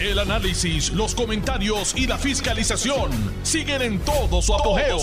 [0.00, 3.10] El análisis, los comentarios y la fiscalización
[3.42, 4.96] siguen en todo su apogeo.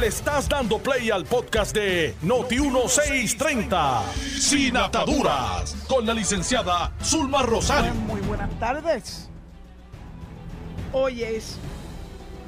[0.00, 4.02] Le estás dando play al podcast de Noti1630,
[4.40, 7.94] Sin Ataduras, con la licenciada Zulma Rosario.
[7.94, 9.30] Muy buenas tardes.
[10.92, 11.60] Hoy es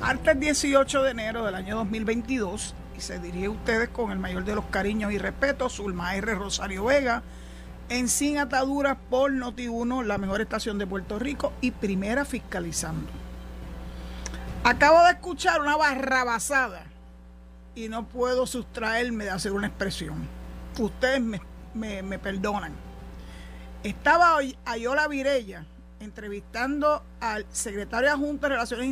[0.01, 4.45] martes 18 de enero del año 2022 y se dirige a ustedes con el mayor
[4.45, 6.35] de los cariños y respetos, Zulma R.
[6.35, 7.23] Rosario Vega,
[7.89, 13.09] en Sin Ataduras por Noti1, la mejor estación de Puerto Rico y primera fiscalizando.
[14.65, 16.84] Acabo de escuchar una basada
[17.75, 20.27] y no puedo sustraerme de hacer una expresión.
[20.78, 21.41] Ustedes me,
[21.75, 22.73] me perdonan.
[23.83, 25.64] Estaba Ayola Virella
[26.00, 28.87] entrevistando al secretario adjunto de Relaciones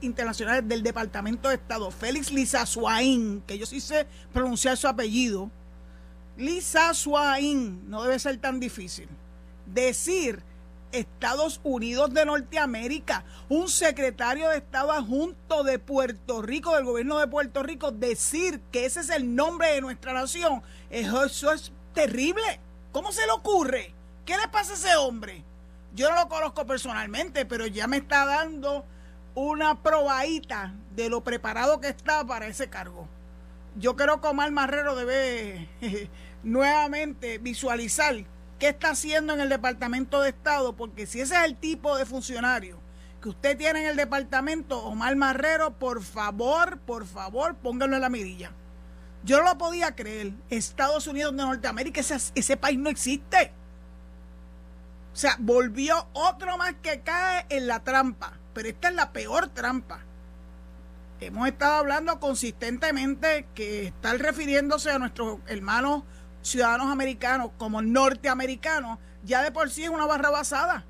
[0.00, 5.50] Internacionales del Departamento de Estado, Félix Lizazuaín, que yo sí sé pronunciar su apellido.
[6.38, 9.08] Lizazuaín, no debe ser tan difícil.
[9.66, 10.42] Decir
[10.92, 17.26] Estados Unidos de Norteamérica, un secretario de Estado adjunto de Puerto Rico, del gobierno de
[17.26, 22.60] Puerto Rico, decir que ese es el nombre de nuestra nación, eso, eso es terrible.
[22.92, 23.92] ¿Cómo se le ocurre?
[24.24, 25.44] ¿Qué le pasa a ese hombre?
[25.94, 28.84] Yo no lo conozco personalmente, pero ya me está dando
[29.34, 33.08] una probadita de lo preparado que está para ese cargo.
[33.76, 35.68] Yo creo que Omar Marrero debe
[36.42, 38.14] nuevamente visualizar
[38.58, 42.06] qué está haciendo en el Departamento de Estado, porque si ese es el tipo de
[42.06, 42.78] funcionario
[43.20, 48.08] que usted tiene en el departamento, Omar Marrero, por favor, por favor, póngalo en la
[48.08, 48.52] mirilla.
[49.24, 50.32] Yo no lo podía creer.
[50.50, 53.52] Estados Unidos de Norteamérica, ese, ese país no existe.
[55.12, 58.34] O sea, volvió otro más que cae en la trampa.
[58.54, 60.04] Pero esta es la peor trampa.
[61.20, 66.04] Hemos estado hablando consistentemente que estar refiriéndose a nuestros hermanos
[66.48, 70.84] ciudadanos americanos como norteamericanos ya de por sí es una barra basada.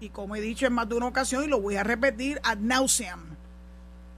[0.00, 2.58] Y como he dicho en más de una ocasión y lo voy a repetir ad
[2.58, 3.36] nauseam,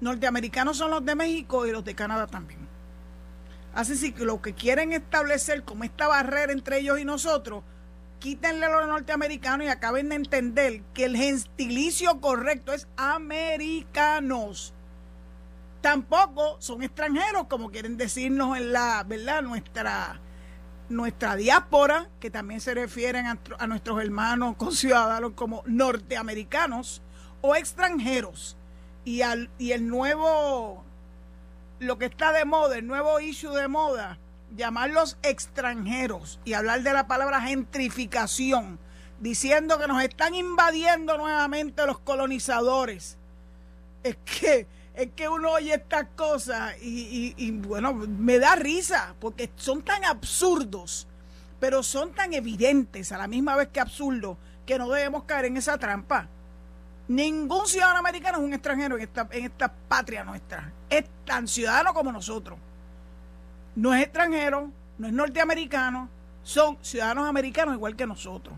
[0.01, 2.61] norteamericanos son los de México y los de Canadá también.
[3.75, 7.65] Así que lo que quieren establecer como esta barrera entre ellos y nosotros
[8.19, 14.75] quítenle a los norteamericanos y acaben de entender que el gentilicio correcto es americanos.
[15.81, 19.43] Tampoco son extranjeros, como quieren decirnos en la, ¿verdad?
[19.43, 20.21] Nuestra,
[20.93, 27.03] nuestra diáspora, que también se refieren a, nuestros hermanos con ciudadanos como norteamericanos
[27.41, 28.57] o extranjeros.
[29.05, 30.85] Y, al, y el nuevo,
[31.81, 34.19] lo que está de moda, el nuevo issue de moda,
[34.57, 38.79] llamarlos extranjeros y hablar de la palabra gentrificación,
[39.21, 43.17] diciendo que nos están invadiendo nuevamente los colonizadores.
[44.03, 49.51] Es que, es que uno oye estas cosas y, y bueno, me da risa porque
[49.57, 51.07] son tan absurdos,
[51.61, 54.37] pero son tan evidentes a la misma vez que absurdos
[54.67, 56.29] que no debemos caer en esa trampa.
[57.09, 60.73] Ningún ciudadano americano es un extranjero en esta, en esta patria nuestra.
[60.89, 62.59] Es tan ciudadano como nosotros
[63.75, 66.09] no es extranjero, no es norteamericano,
[66.43, 68.55] son ciudadanos americanos igual que nosotros.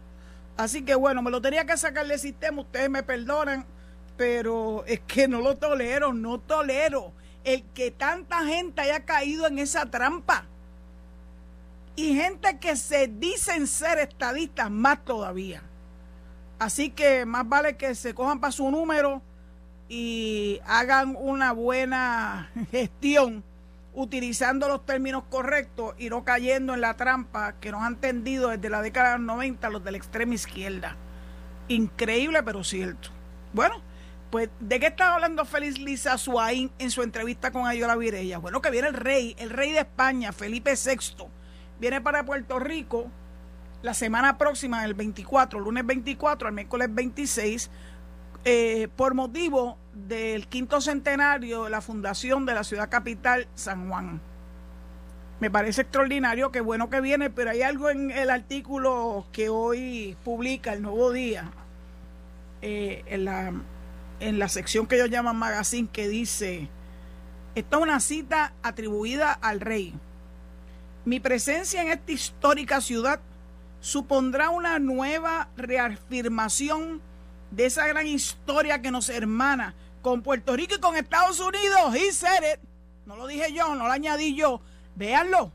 [0.57, 3.65] Así que bueno, me lo tenía que sacar del sistema, ustedes me perdonan,
[4.17, 7.13] pero es que no lo tolero, no tolero
[7.45, 10.47] el que tanta gente haya caído en esa trampa.
[11.97, 15.63] Y gente que se dicen ser estadistas más todavía.
[16.59, 19.23] Así que más vale que se cojan para su número
[19.89, 23.45] y hagan una buena gestión
[23.95, 28.71] utilizando los términos correctos y no cayendo en la trampa que nos han tendido desde
[28.71, 30.97] la década de los 90 los de la extrema izquierda.
[31.69, 33.11] Increíble, pero cierto.
[33.53, 33.81] Bueno,
[34.35, 38.39] pues, ¿de qué estaba hablando Félix Lisa Suaín en su entrevista con Ayola Virella?
[38.39, 41.27] Bueno, que viene el rey, el rey de España, Felipe VI,
[41.79, 43.07] viene para Puerto Rico
[43.83, 47.71] la semana próxima, el 24, lunes 24 al miércoles 26,
[48.45, 54.21] eh, por motivo del quinto centenario de la fundación de la ciudad capital, San Juan.
[55.39, 60.17] Me parece extraordinario, qué bueno que viene, pero hay algo en el artículo que hoy
[60.25, 61.53] publica el Nuevo Día,
[62.63, 63.53] eh, en, la,
[64.25, 66.71] en la sección que ellos llaman magazine, que dice,
[67.55, 69.95] esta es una cita atribuida al rey.
[71.05, 73.21] Mi presencia en esta histórica ciudad
[73.81, 77.03] supondrá una nueva reafirmación
[77.51, 81.95] de esa gran historia que nos hermana con Puerto Rico y con Estados Unidos.
[81.95, 82.59] y said
[83.05, 84.63] No lo dije yo, no lo añadí yo.
[84.97, 85.53] Véanlo.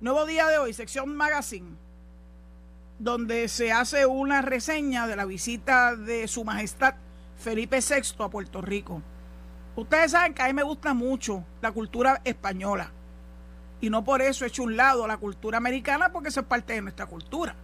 [0.00, 1.76] Nuevo día de hoy, sección magazine,
[2.98, 6.94] donde se hace una reseña de la visita de Su Majestad
[7.38, 9.00] Felipe VI a Puerto Rico.
[9.76, 12.90] Ustedes saben que a mí me gusta mucho la cultura española.
[13.80, 16.46] Y no por eso he hecho un lado a la cultura americana, porque eso es
[16.46, 17.54] parte de nuestra cultura.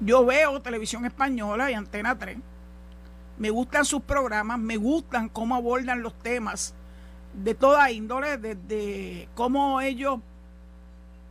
[0.00, 2.36] Yo veo televisión española y Antena 3.
[3.38, 6.74] Me gustan sus programas, me gustan cómo abordan los temas
[7.32, 10.18] de toda índole, desde cómo ellos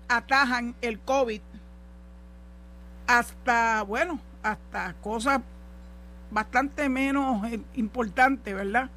[0.08, 1.42] atajan el COVID
[3.08, 5.42] hasta, bueno, hasta cosas
[6.32, 8.90] bastante menos eh, importantes, ¿verdad?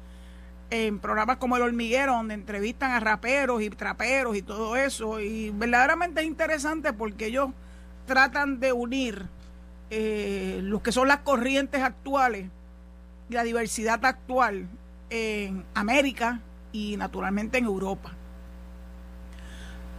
[0.69, 5.19] En programas como El Hormiguero, donde entrevistan a raperos y traperos y todo eso.
[5.19, 7.49] Y verdaderamente es interesante porque ellos
[8.07, 9.27] tratan de unir
[9.89, 12.49] eh, lo que son las corrientes actuales
[13.29, 14.67] y la diversidad actual
[15.09, 16.41] en América
[16.71, 18.13] y naturalmente en Europa.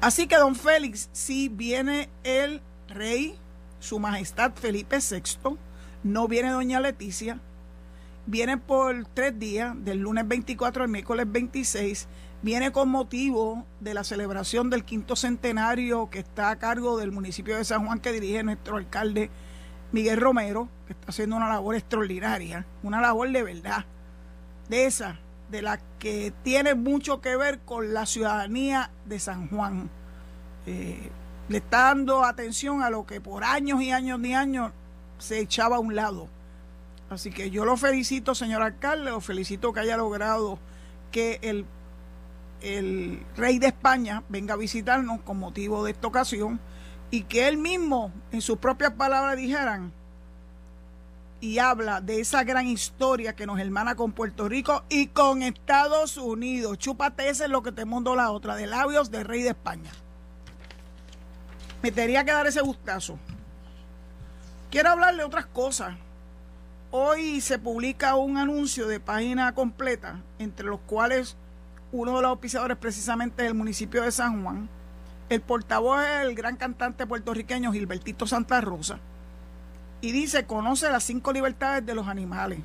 [0.01, 3.39] Así que, don Félix, si viene el rey,
[3.81, 5.57] su majestad Felipe VI,
[6.07, 7.41] no viene doña Leticia,
[8.27, 12.07] viene por tres días, del lunes 24 al miércoles 26,
[12.43, 17.57] viene con motivo de la celebración del quinto centenario que está a cargo del municipio
[17.57, 19.31] de San Juan que dirige nuestro alcalde
[19.91, 23.85] Miguel Romero, que está haciendo una labor extraordinaria, una labor de verdad,
[24.69, 25.19] de esa,
[25.51, 29.91] de la que tiene mucho que ver con la ciudadanía de San Juan.
[30.67, 31.11] Eh,
[31.49, 34.73] le está dando atención a lo que por años y años y años
[35.19, 36.29] se echaba a un lado.
[37.11, 40.59] Así que yo lo felicito, señor alcalde, lo felicito que haya logrado
[41.13, 41.65] que el,
[42.61, 46.61] el rey de España venga a visitarnos con motivo de esta ocasión
[47.11, 49.93] y que él mismo, en sus propias palabras, dijeran
[51.41, 56.17] y habla de esa gran historia que nos hermana con Puerto Rico y con Estados
[56.17, 56.79] Unidos.
[56.79, 59.93] Chúpate ese es lo que te mundo la otra, de labios del rey de España.
[61.83, 63.19] Me tenía que dar ese gustazo.
[64.77, 65.97] Quiero hablarle otras cosas.
[66.91, 71.39] Hoy se publica un anuncio de página completa, entre los cuales
[71.93, 74.69] uno de los auspiciadores precisamente es el municipio de San Juan,
[75.31, 78.99] el portavoz es el gran cantante puertorriqueño Gilbertito Santa Rosa.
[80.03, 82.59] Y dice, conoce las cinco libertades de los animales.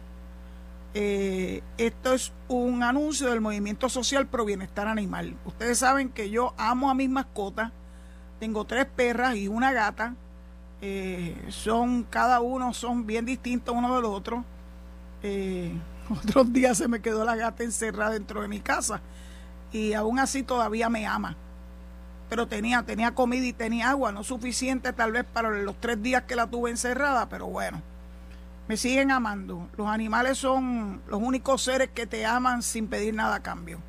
[0.94, 5.38] Eh, esto es un anuncio del movimiento social pro bienestar animal.
[5.46, 7.72] Ustedes saben que yo amo a mis mascotas.
[8.42, 10.16] Tengo tres perras y una gata.
[10.82, 14.44] Eh, son, cada uno son bien distintos uno del otro.
[15.24, 15.74] Eh,
[16.10, 19.02] otros días se me quedó la gata encerrada dentro de mi casa.
[19.72, 21.38] Y aún así todavía me ama
[22.32, 26.24] pero tenía, tenía comida y tenía agua, no suficiente tal vez para los tres días
[26.24, 27.82] que la tuve encerrada, pero bueno,
[28.70, 29.68] me siguen amando.
[29.76, 33.80] Los animales son los únicos seres que te aman sin pedir nada a cambio.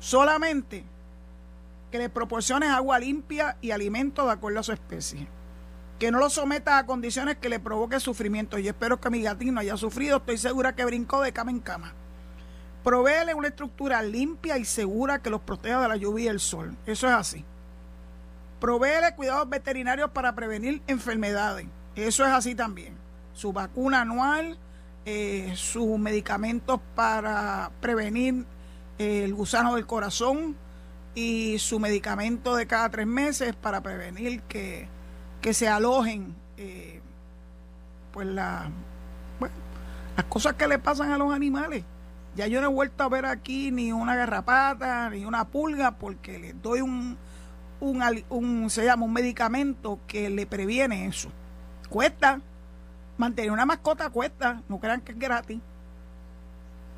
[0.00, 0.82] Solamente
[1.90, 5.28] que le proporciones agua limpia y alimento de acuerdo a su especie.
[5.98, 8.58] Que no lo sometas a condiciones que le provoque sufrimiento.
[8.58, 10.18] Y espero que mi gatín no haya sufrido.
[10.18, 11.92] Estoy segura que brincó de cama en cama.
[12.84, 16.76] Provéele una estructura limpia y segura que los proteja de la lluvia y el sol.
[16.86, 17.44] Eso es así.
[18.60, 21.66] Proveele cuidados veterinarios para prevenir enfermedades.
[21.96, 22.96] Eso es así también.
[23.34, 24.58] Su vacuna anual,
[25.04, 28.44] eh, sus medicamentos para prevenir
[28.98, 30.56] eh, el gusano del corazón
[31.14, 34.88] y su medicamento de cada tres meses para prevenir que,
[35.54, 37.00] se alojen eh,
[38.12, 38.70] pues la,
[40.16, 41.84] las cosas que le pasan a los animales.
[42.36, 46.38] Ya yo no he vuelto a ver aquí ni una garrapata ni una pulga porque
[46.38, 47.16] les doy un,
[47.80, 51.30] un, se llama un medicamento que le previene eso.
[51.88, 52.40] Cuesta,
[53.16, 55.60] mantener una mascota cuesta, no crean que es gratis.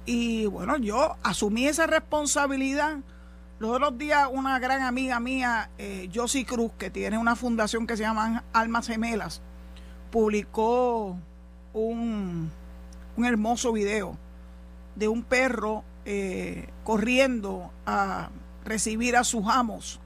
[0.07, 2.99] Y bueno, yo asumí esa responsabilidad.
[3.61, 7.95] Los otros días una gran amiga mía, eh, Josie Cruz, que tiene una fundación que
[7.95, 9.43] se llama Almas Gemelas,
[10.11, 11.19] publicó
[11.75, 12.50] un,
[13.23, 14.17] hermoso video
[14.97, 18.31] de un perro eh, corriendo a
[18.64, 20.00] recibir a sus amos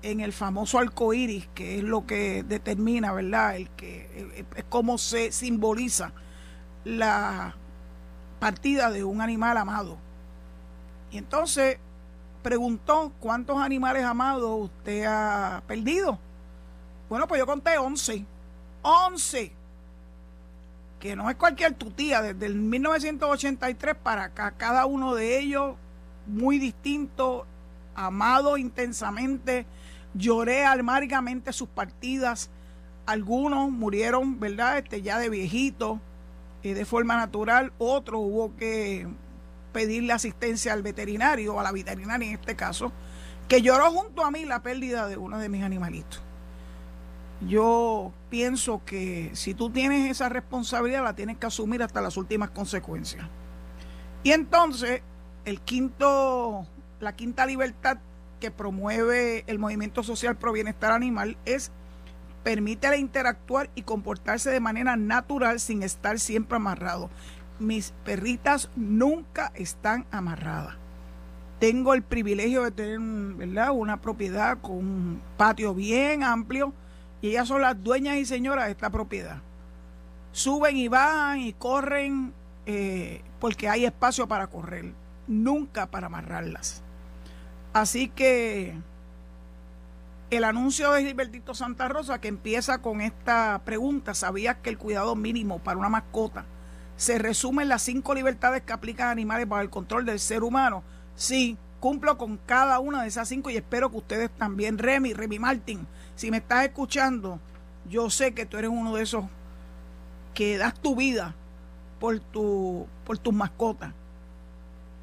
[0.00, 3.56] en el famoso arco iris, que es lo que determina, ¿verdad?
[3.56, 6.12] El que es como se simboliza
[6.82, 7.56] la
[8.38, 9.98] partida de un animal amado.
[11.10, 11.76] Y entonces
[12.44, 16.18] preguntó cuántos animales amados usted ha perdido.
[17.08, 18.24] Bueno, pues yo conté 11.
[18.82, 19.52] 11.
[21.00, 25.74] Que no es cualquier tutía, desde el 1983 para acá, cada uno de ellos
[26.26, 27.46] muy distinto,
[27.94, 29.66] amado intensamente
[30.14, 32.48] Lloré amargamente sus partidas.
[33.04, 34.78] Algunos murieron, ¿verdad?
[34.78, 36.00] Este, ya de viejito,
[36.62, 37.72] eh, de forma natural.
[37.78, 39.08] Otros hubo que
[39.74, 42.92] pedirle asistencia al veterinario, a la veterinaria en este caso,
[43.48, 46.22] que lloró junto a mí la pérdida de uno de mis animalitos.
[47.46, 52.50] Yo pienso que si tú tienes esa responsabilidad, la tienes que asumir hasta las últimas
[52.50, 53.26] consecuencias.
[54.22, 55.02] Y entonces,
[55.44, 56.66] el quinto,
[57.00, 57.98] la quinta libertad
[58.40, 61.70] que promueve el movimiento social pro bienestar animal es
[62.44, 67.08] Permítele interactuar y comportarse de manera natural sin estar siempre amarrado.
[67.58, 70.76] Mis perritas nunca están amarradas.
[71.60, 73.70] Tengo el privilegio de tener ¿verdad?
[73.72, 76.72] una propiedad con un patio bien amplio
[77.22, 79.38] y ellas son las dueñas y señoras de esta propiedad.
[80.32, 82.34] Suben y bajan y corren
[82.66, 84.92] eh, porque hay espacio para correr,
[85.28, 86.82] nunca para amarrarlas.
[87.72, 88.74] Así que
[90.30, 95.14] el anuncio de Gilbertito Santa Rosa que empieza con esta pregunta, ¿sabías que el cuidado
[95.14, 96.44] mínimo para una mascota
[96.96, 100.82] se resume en las cinco libertades que aplican animales para el control del ser humano?
[101.16, 104.78] Sí, cumplo con cada una de esas cinco y espero que ustedes también.
[104.78, 105.86] Remy, Remy Martin,
[106.16, 107.40] si me estás escuchando,
[107.88, 109.24] yo sé que tú eres uno de esos
[110.32, 111.34] que das tu vida
[112.00, 113.92] por, tu, por tus mascotas.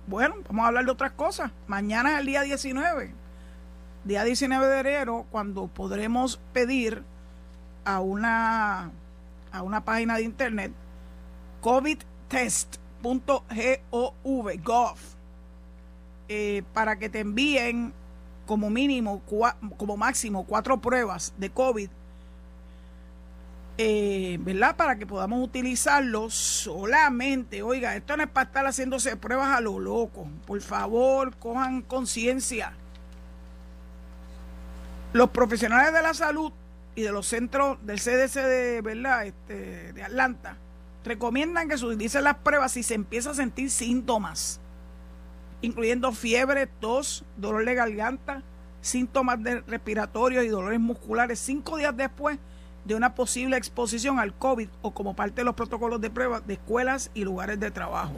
[0.08, 1.52] Bueno, vamos a hablar de otras cosas.
[1.68, 3.22] Mañana es el día 19
[4.04, 7.04] día 19 de enero, cuando podremos pedir
[7.86, 8.92] a una,
[9.52, 10.72] a una página de internet
[11.62, 13.44] covidtest.gov
[14.64, 14.98] gov,
[16.28, 17.94] eh, para que te envíen
[18.46, 19.22] como mínimo,
[19.78, 21.90] como máximo, cuatro pruebas de COVID,
[23.78, 24.76] eh, ¿verdad?
[24.76, 27.64] Para que podamos utilizarlo solamente.
[27.64, 30.28] Oiga, esto no es para estar haciéndose pruebas a lo loco.
[30.46, 32.74] Por favor, cojan conciencia
[35.14, 36.52] los profesionales de la salud
[36.96, 39.26] y de los centros del CDC de, ¿verdad?
[39.26, 40.58] Este, de Atlanta
[41.04, 44.60] recomiendan que se utilicen las pruebas si se empieza a sentir síntomas,
[45.62, 48.44] incluyendo fiebre, tos, dolor de garganta,
[48.82, 52.40] síntomas de respiratorios y dolores musculares cinco días después
[52.86, 56.54] de una posible exposición al COVID o como parte de los protocolos de pruebas de
[56.54, 58.14] escuelas y lugares de trabajo.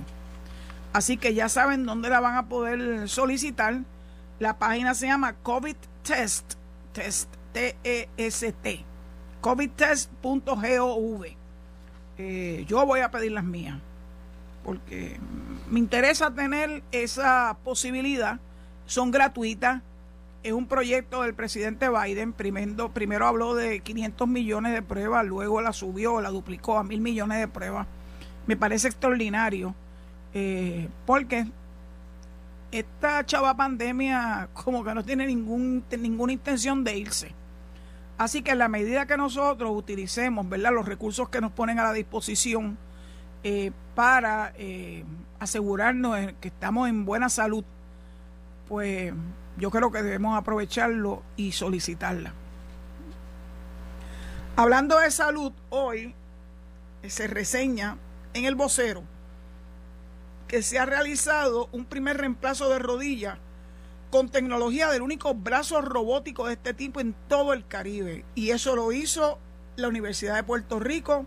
[0.93, 3.81] Así que ya saben dónde la van a poder solicitar.
[4.39, 6.53] La página se llama COVID Test
[7.53, 8.85] T-E-S-T,
[9.41, 11.42] covidtest.gov.
[12.17, 13.77] Eh, yo voy a pedir las mías,
[14.63, 15.17] porque
[15.69, 18.39] me interesa tener esa posibilidad.
[18.85, 19.81] Son gratuitas.
[20.43, 22.33] Es un proyecto del presidente Biden.
[22.33, 26.99] Primero, primero habló de 500 millones de pruebas, luego la subió, la duplicó a mil
[26.99, 27.87] millones de pruebas.
[28.45, 29.73] Me parece extraordinario,
[30.33, 31.47] eh, porque
[32.71, 37.31] esta chava pandemia como que no tiene ningún, ninguna intención de irse.
[38.17, 40.71] Así que en la medida que nosotros utilicemos ¿verdad?
[40.71, 42.77] los recursos que nos ponen a la disposición
[43.43, 45.03] eh, para eh,
[45.39, 47.65] asegurarnos que estamos en buena salud,
[48.67, 49.13] pues
[49.57, 52.33] yo creo que debemos aprovecharlo y solicitarla.
[54.55, 56.13] Hablando de salud, hoy
[57.07, 57.97] se reseña
[58.33, 59.03] en el vocero
[60.47, 63.39] que se ha realizado un primer reemplazo de rodilla
[64.13, 68.23] con tecnología del único brazo robótico de este tipo en todo el Caribe.
[68.35, 69.39] Y eso lo hizo
[69.75, 71.25] la Universidad de Puerto Rico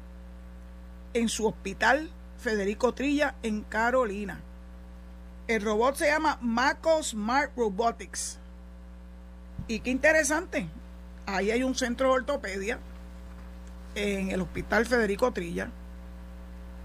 [1.13, 4.41] en su hospital Federico Trilla en Carolina.
[5.49, 8.39] El robot se llama Mako Smart Robotics.
[9.67, 10.69] Y qué interesante.
[11.27, 12.79] Ahí hay un centro de ortopedia
[13.97, 15.73] en el hospital Federico Trilla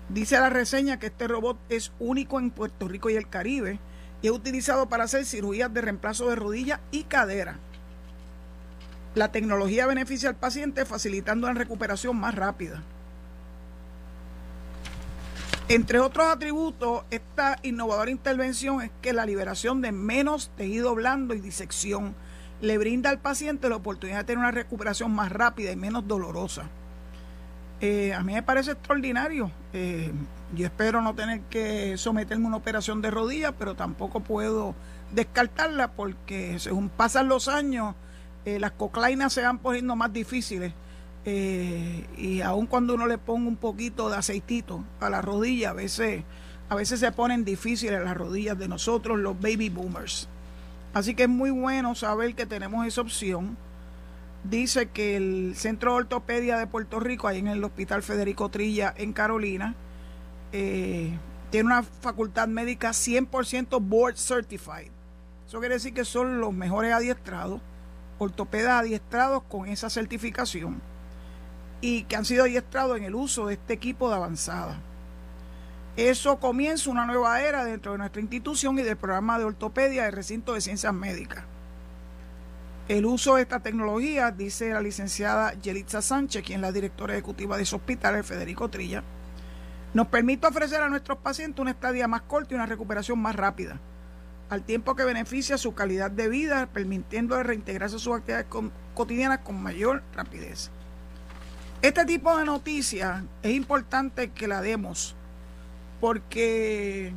[0.10, 3.80] Dice la reseña que este robot es único en Puerto Rico y el Caribe
[4.22, 7.58] y es utilizado para hacer cirugías de reemplazo de rodilla y cadera.
[9.16, 12.82] La tecnología beneficia al paciente facilitando la recuperación más rápida.
[15.68, 21.40] Entre otros atributos, esta innovadora intervención es que la liberación de menos tejido blando y
[21.40, 22.14] disección
[22.62, 26.64] le brinda al paciente la oportunidad de tener una recuperación más rápida y menos dolorosa.
[27.80, 29.52] Eh, a mí me parece extraordinario.
[29.74, 30.12] Eh,
[30.56, 34.76] yo espero no tener que someterme a una operación de rodilla, pero tampoco puedo
[35.12, 37.96] descartarla porque según pasan los años,
[38.46, 40.74] eh, las coclainas se van poniendo más difíciles.
[41.24, 46.24] y aun cuando uno le ponga un poquito de aceitito a la rodilla, a veces,
[46.68, 50.28] a veces se ponen difíciles las rodillas de nosotros, los baby boomers.
[50.94, 53.56] Así que es muy bueno saber que tenemos esa opción
[54.44, 58.94] dice que el Centro de Ortopedia de Puerto Rico, ahí en el Hospital Federico Trilla,
[58.98, 59.76] en Carolina,
[60.52, 61.18] eh,
[61.50, 64.92] tiene una facultad médica 100% board certified.
[65.48, 67.62] Eso quiere decir que son los mejores adiestrados,
[68.20, 70.82] ortopedas adiestrados con esa certificación
[71.82, 74.80] y que han sido adiestrados en el uso de este equipo de avanzada.
[75.98, 80.14] Eso comienza una nueva era dentro de nuestra institución y del programa de ortopedia del
[80.14, 81.44] recinto de ciencias médicas.
[82.88, 87.58] El uso de esta tecnología, dice la licenciada Yelitza Sánchez, quien es la directora ejecutiva
[87.58, 89.04] de ese hospital, Federico Trilla,
[89.94, 93.80] nos permite ofrecer a nuestros pacientes una estadía más corta y una recuperación más rápida,
[94.50, 98.48] al tiempo que beneficia su calidad de vida, permitiendo reintegrarse a sus actividades
[98.94, 100.72] cotidianas con mayor rapidez.
[101.82, 105.16] Este tipo de noticias es importante que la demos
[106.00, 107.14] porque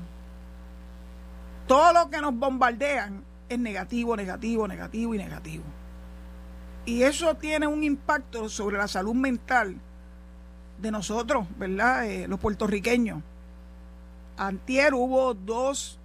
[1.66, 5.64] todo lo que nos bombardean es negativo, negativo, negativo y negativo.
[6.86, 9.76] Y eso tiene un impacto sobre la salud mental
[10.78, 12.06] de nosotros, ¿verdad?
[12.06, 13.22] Eh, los puertorriqueños.
[14.36, 15.98] Antier hubo dos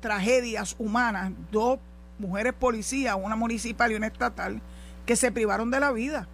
[0.00, 1.78] tragedias humanas, dos
[2.18, 4.60] mujeres policías, una municipal y una estatal,
[5.04, 6.28] que se privaron de la vida.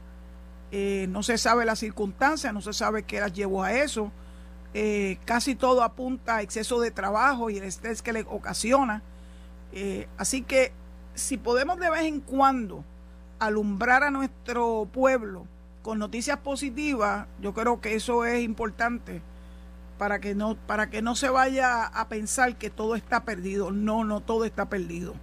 [0.71, 4.11] Eh, no se sabe la circunstancia, no se sabe qué las llevó a eso.
[4.75, 9.03] Eh, casi todo apunta a exceso de trabajo y el estrés que le ocasiona.
[10.19, 10.73] Así que
[11.15, 12.85] si podemos de vez en cuando
[13.39, 15.47] alumbrar a nuestro pueblo
[15.83, 19.21] con noticias positivas, yo creo que eso es importante
[19.99, 23.71] para que no para que no se vaya a pensar que todo está perdido.
[23.71, 25.15] No, no todo está perdido.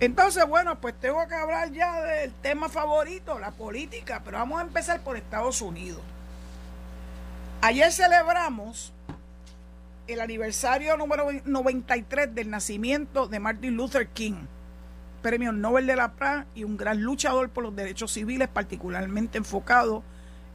[0.00, 4.64] Entonces, bueno, pues tengo que hablar ya del tema favorito, la política, pero vamos a
[4.64, 6.00] empezar por Estados Unidos.
[7.62, 8.92] Ayer celebramos
[10.06, 14.46] el aniversario número 93 del nacimiento de Martin Luther King,
[15.24, 20.04] premio Nobel de la Paz y un gran luchador por los derechos civiles, particularmente enfocado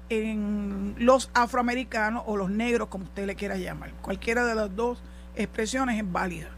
[0.09, 3.91] en los afroamericanos o los negros, como usted le quiera llamar.
[4.03, 5.01] Cualquiera de las dos
[5.35, 6.49] expresiones es válida.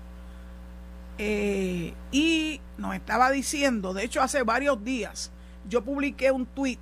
[1.20, 5.32] Eh, y nos estaba diciendo, de hecho hace varios días,
[5.70, 6.80] yo publiqué un tweet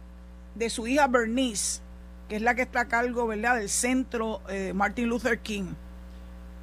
[0.55, 1.81] de su hija Bernice,
[2.27, 3.57] que es la que está a cargo ¿verdad?
[3.57, 5.73] del centro eh, Martin Luther King,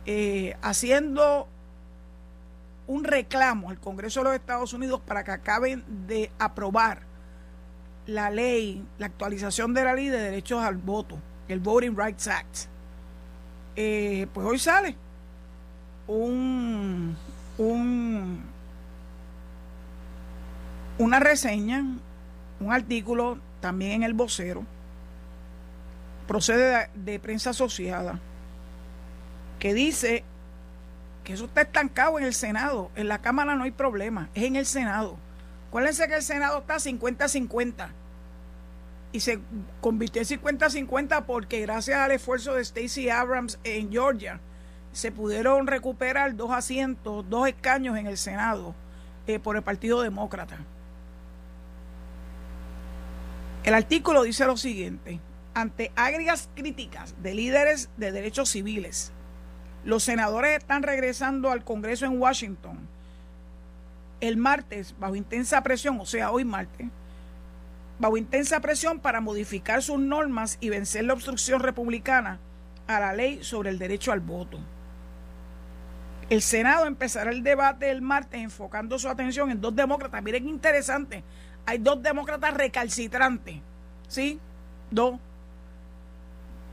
[0.07, 1.47] eh, haciendo
[2.87, 7.03] un reclamo al Congreso de los Estados Unidos para que acaben de aprobar
[8.07, 12.69] la ley, la actualización de la ley de derechos al voto, el Voting Rights Act.
[13.75, 14.97] pues hoy sale
[16.07, 17.17] un,
[17.59, 18.43] un,
[20.99, 21.85] una reseña,
[22.61, 24.65] un artículo también en el vocero,
[26.27, 28.21] procede de, prensa asociada,
[29.59, 30.25] que dice
[31.27, 32.93] que eso está estancado en el Senado.
[32.95, 35.17] En la Cámara no hay problema, es en el Senado.
[35.69, 37.89] Acuérdense que el Senado está 50-50
[39.11, 39.41] y se
[39.81, 44.41] convirtió en 50-50 porque gracias al esfuerzo de Stacey Abrams en Georgia,
[44.93, 48.77] se pudieron recuperar dos asientos, dos escaños en el Senado
[49.27, 50.59] eh, por el Partido Demócrata.
[53.65, 55.19] El artículo dice lo siguiente,
[55.55, 59.13] ante agrias críticas de líderes de derechos civiles,
[59.87, 62.77] los senadores están regresando al Congreso en Washington
[64.21, 66.89] el martes bajo intensa presión, o sea, hoy martes,
[67.99, 72.41] bajo intensa presión para modificar sus normas y vencer la obstrucción republicana
[72.89, 74.59] a la ley sobre el derecho al voto.
[76.31, 80.21] El Senado empezará el debate el martes enfocando su atención en dos demócratas.
[80.23, 81.25] Miren qué interesante.
[81.65, 83.61] Hay dos demócratas recalcitrantes.
[84.09, 84.41] ¿Sí?
[84.91, 85.21] Dos.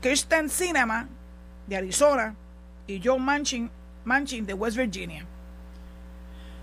[0.00, 1.08] Kristen Cinema,
[1.68, 2.34] de Arizona,
[2.86, 3.70] y Joe Manchin,
[4.04, 5.26] Manchin, de West Virginia.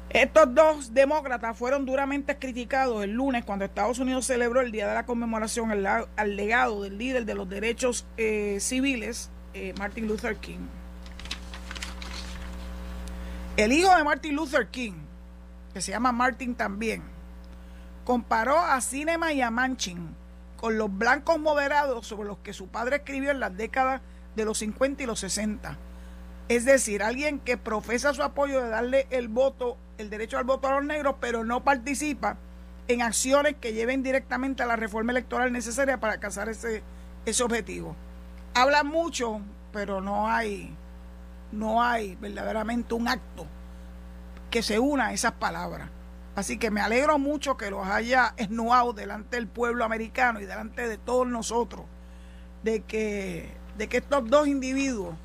[0.09, 4.93] Estos dos demócratas fueron duramente criticados el lunes cuando Estados Unidos celebró el día de
[4.93, 10.67] la conmemoración al, legado del líder de los derechos eh, civiles, eh, Martin Luther King.
[13.55, 14.93] El hijo de Martin Luther King,
[15.73, 17.03] que se llama Martin también,
[18.03, 20.13] comparó a Cinema y a Manchin
[20.57, 24.01] con los blancos moderados sobre los que su padre escribió en las décadas
[24.35, 25.77] de los 50 y los 60.
[26.51, 30.67] Es decir, alguien que profesa su apoyo de darle el voto, el derecho al voto
[30.67, 32.35] a los negros, pero no participa
[32.89, 36.83] en acciones que lleven directamente a la reforma electoral necesaria para alcanzar ese,
[37.25, 37.95] ese objetivo.
[38.53, 39.39] Habla mucho,
[39.71, 40.75] pero no hay
[41.53, 43.47] no hay verdaderamente un acto
[44.49, 45.89] que se una a esas palabras.
[46.35, 50.85] Así que me alegro mucho que los haya esnuado delante del pueblo americano y delante
[50.85, 51.85] de todos nosotros
[52.61, 55.15] de que, de que estos dos individuos,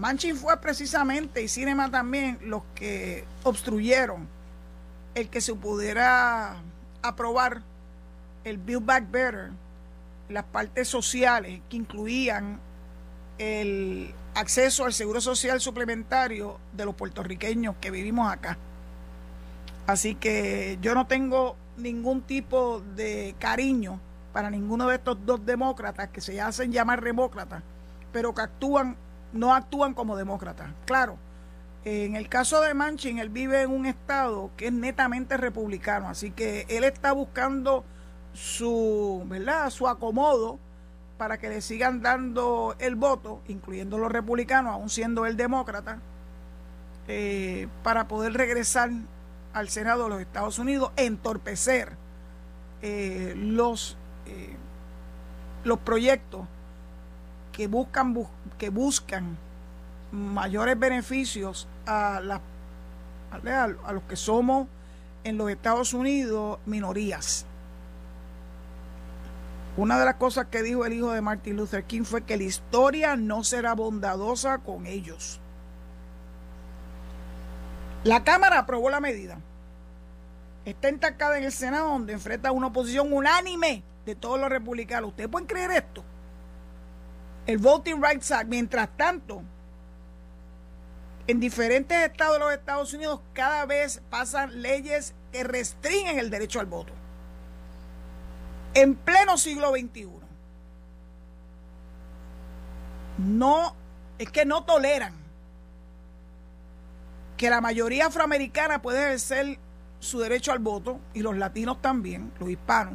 [0.00, 4.26] Manchin fue precisamente y Cinema también los que obstruyeron
[5.14, 6.56] el que se pudiera
[7.02, 7.60] aprobar
[8.44, 9.50] el Build Back Better,
[10.30, 12.58] las partes sociales que incluían
[13.36, 18.56] el acceso al seguro social suplementario de los puertorriqueños que vivimos acá.
[19.86, 24.00] Así que yo no tengo ningún tipo de cariño
[24.32, 27.62] para ninguno de estos dos demócratas que se hacen llamar demócratas,
[28.12, 28.96] pero que actúan,
[29.32, 30.70] no actúan como demócratas.
[30.86, 31.18] Claro,
[31.84, 36.30] en el caso de Manchin, él vive en un estado que es netamente republicano, así
[36.30, 37.84] que él está buscando
[38.32, 39.70] su, ¿verdad?
[39.70, 40.58] su acomodo
[41.16, 46.00] para que le sigan dando el voto, incluyendo los republicanos, aún siendo el demócrata,
[47.08, 48.90] eh, para poder regresar
[49.52, 51.96] al Senado de los Estados Unidos, entorpecer
[52.82, 54.56] eh, los eh,
[55.64, 56.46] los proyectos
[57.60, 58.16] que buscan,
[58.56, 59.36] que buscan
[60.12, 64.66] mayores beneficios a, a los que somos
[65.24, 67.44] en los Estados Unidos minorías.
[69.76, 72.44] Una de las cosas que dijo el hijo de Martin Luther King fue que la
[72.44, 75.38] historia no será bondadosa con ellos.
[78.04, 79.36] La Cámara aprobó la medida.
[80.64, 85.10] Está entacada en el Senado donde enfrenta una oposición unánime de todos los republicanos.
[85.10, 86.02] ¿Ustedes pueden creer esto?
[87.50, 89.42] El Voting Rights Act, mientras tanto,
[91.26, 96.60] en diferentes estados de los Estados Unidos cada vez pasan leyes que restringen el derecho
[96.60, 96.92] al voto.
[98.74, 100.08] En pleno siglo XXI.
[103.18, 103.74] No,
[104.18, 105.14] es que no toleran
[107.36, 109.58] que la mayoría afroamericana puede ejercer
[109.98, 112.94] su derecho al voto y los latinos también, los hispanos,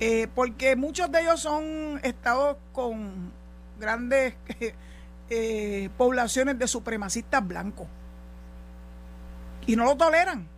[0.00, 3.32] eh, porque muchos de ellos son estados con
[3.78, 4.34] grandes
[5.30, 7.86] eh, poblaciones de supremacistas blancos
[9.66, 10.48] y no lo toleran.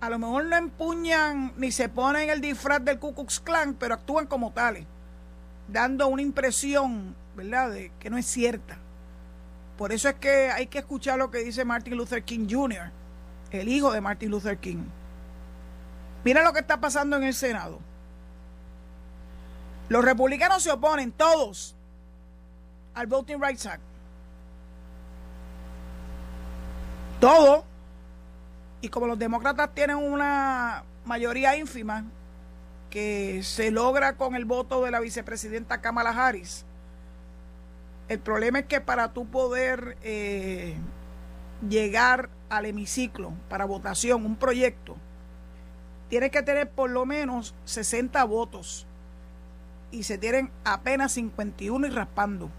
[0.00, 3.94] A lo mejor no empuñan ni se ponen el disfraz del Ku Klux Klan, pero
[3.94, 4.86] actúan como tales,
[5.66, 8.78] dando una impresión, ¿verdad?, de que no es cierta.
[9.76, 12.90] Por eso es que hay que escuchar lo que dice Martin Luther King Jr.,
[13.50, 14.84] el hijo de Martin Luther King.
[16.24, 17.80] Mira lo que está pasando en el Senado.
[19.88, 21.74] Los republicanos se oponen todos
[22.94, 23.82] al Voting Rights Act.
[27.20, 27.64] Todo.
[28.80, 32.04] Y como los demócratas tienen una mayoría ínfima
[32.90, 36.64] que se logra con el voto de la vicepresidenta Kamala Harris,
[38.08, 40.76] el problema es que para tú poder eh,
[41.68, 44.96] llegar al hemiciclo para votación, un proyecto,
[46.08, 48.87] tienes que tener por lo menos 60 votos
[49.90, 52.50] y se tienen apenas 51 y raspando.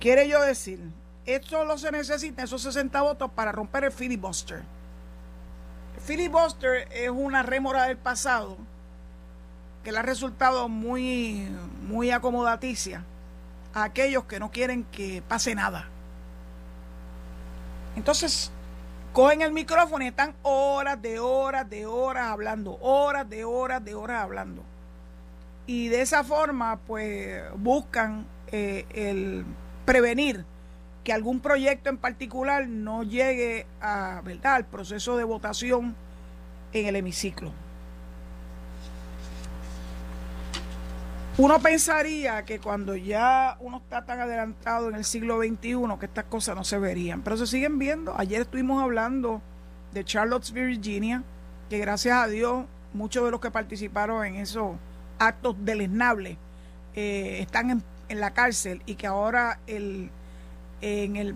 [0.00, 0.80] Quiere yo decir,
[1.26, 4.62] esto solo se necesita esos 60 votos para romper el filibuster.
[5.96, 8.56] El filibuster es una rémora del pasado
[9.84, 11.48] que le ha resultado muy,
[11.86, 13.04] muy acomodaticia
[13.74, 15.88] a aquellos que no quieren que pase nada.
[17.96, 18.50] Entonces,
[19.12, 23.94] cogen el micrófono y están horas de horas de horas hablando, horas de horas de
[23.94, 24.62] horas hablando.
[25.66, 29.44] Y de esa forma, pues, buscan eh, el
[29.84, 30.44] prevenir
[31.04, 34.54] que algún proyecto en particular no llegue a, ¿verdad?
[34.54, 35.94] al proceso de votación
[36.72, 37.52] en el hemiciclo.
[41.38, 46.24] Uno pensaría que cuando ya uno está tan adelantado en el siglo XXI que estas
[46.26, 48.14] cosas no se verían, pero se siguen viendo.
[48.18, 49.40] Ayer estuvimos hablando
[49.94, 51.22] de Charlottesville, Virginia,
[51.70, 54.76] que gracias a Dios muchos de los que participaron en esos
[55.18, 56.36] actos deleznables
[56.94, 57.82] eh, están en,
[58.20, 60.10] la cárcel y que ahora el,
[60.82, 61.34] en, el,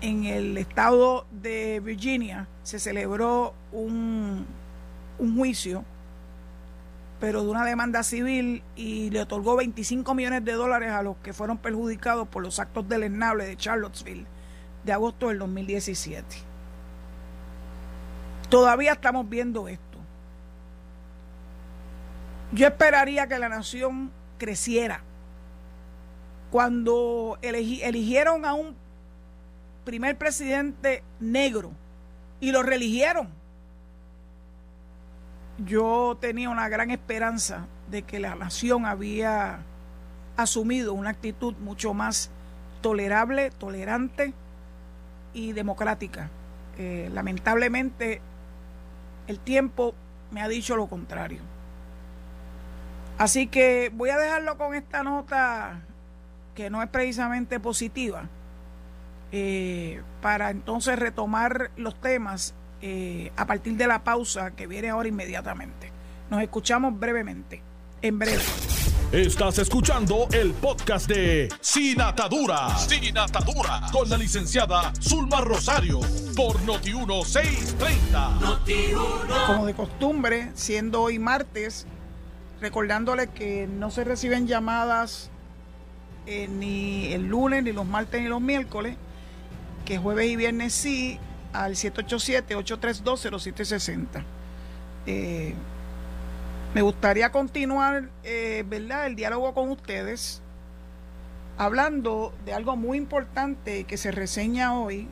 [0.00, 4.46] en el estado de Virginia se celebró un,
[5.18, 5.84] un juicio
[7.20, 11.32] pero de una demanda civil y le otorgó 25 millones de dólares a los que
[11.32, 14.26] fueron perjudicados por los actos deleznables de Charlottesville
[14.84, 16.24] de agosto del 2017.
[18.48, 19.87] Todavía estamos viendo esto.
[22.52, 25.02] Yo esperaría que la nación creciera.
[26.50, 28.74] Cuando eligieron a un
[29.84, 31.72] primer presidente negro
[32.40, 33.28] y lo reeligieron,
[35.66, 39.58] yo tenía una gran esperanza de que la nación había
[40.36, 42.30] asumido una actitud mucho más
[42.80, 44.32] tolerable, tolerante
[45.34, 46.30] y democrática.
[46.78, 48.22] Eh, lamentablemente,
[49.26, 49.94] el tiempo
[50.30, 51.40] me ha dicho lo contrario.
[53.18, 55.80] Así que voy a dejarlo con esta nota
[56.54, 58.28] que no es precisamente positiva,
[59.32, 65.08] eh, para entonces retomar los temas eh, a partir de la pausa que viene ahora
[65.08, 65.90] inmediatamente.
[66.30, 67.62] Nos escuchamos brevemente,
[68.02, 68.42] en breve.
[69.10, 72.76] Estás escuchando el podcast de Sin Atadura.
[72.76, 73.80] Sin Atadura.
[73.90, 75.98] Con la licenciada Zulma Rosario.
[76.36, 79.46] Por Noti1630.
[79.46, 81.88] Como de costumbre, siendo hoy martes,
[82.60, 85.30] recordándole que no se reciben llamadas
[86.26, 88.96] eh, ni el lunes, ni los martes, ni los miércoles.
[89.84, 91.18] Que jueves y viernes sí
[91.52, 94.22] al 787-832-0760.
[95.06, 95.54] Eh,
[96.74, 100.42] me gustaría continuar, eh, ¿verdad?, el diálogo con ustedes,
[101.56, 105.08] hablando de algo muy importante que se reseña hoy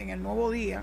[0.00, 0.82] en el nuevo día.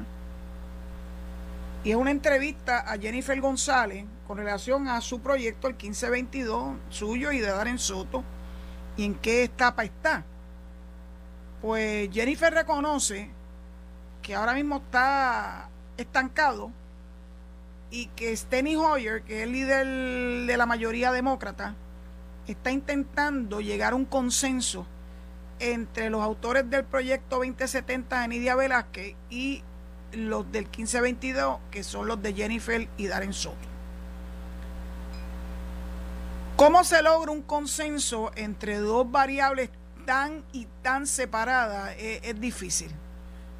[1.84, 7.32] Y es una entrevista a Jennifer González, con relación a su proyecto, el 1522, suyo
[7.32, 8.24] y de Darren Soto,
[8.96, 10.24] y en qué etapa está.
[11.62, 13.30] Pues Jennifer reconoce
[14.22, 16.72] que ahora mismo está estancado
[17.92, 19.88] y que Steny Hoyer, que es el líder
[20.48, 21.76] de la mayoría demócrata,
[22.48, 24.86] está intentando llegar a un consenso
[25.60, 29.64] entre los autores del proyecto 2070 de Nidia Velázquez y
[30.12, 33.73] los del 1522, que son los de Jennifer y Darren Soto.
[36.56, 39.72] ¿Cómo se logra un consenso entre dos variables
[40.06, 41.96] tan y tan separadas?
[41.98, 42.92] Es, es, difícil.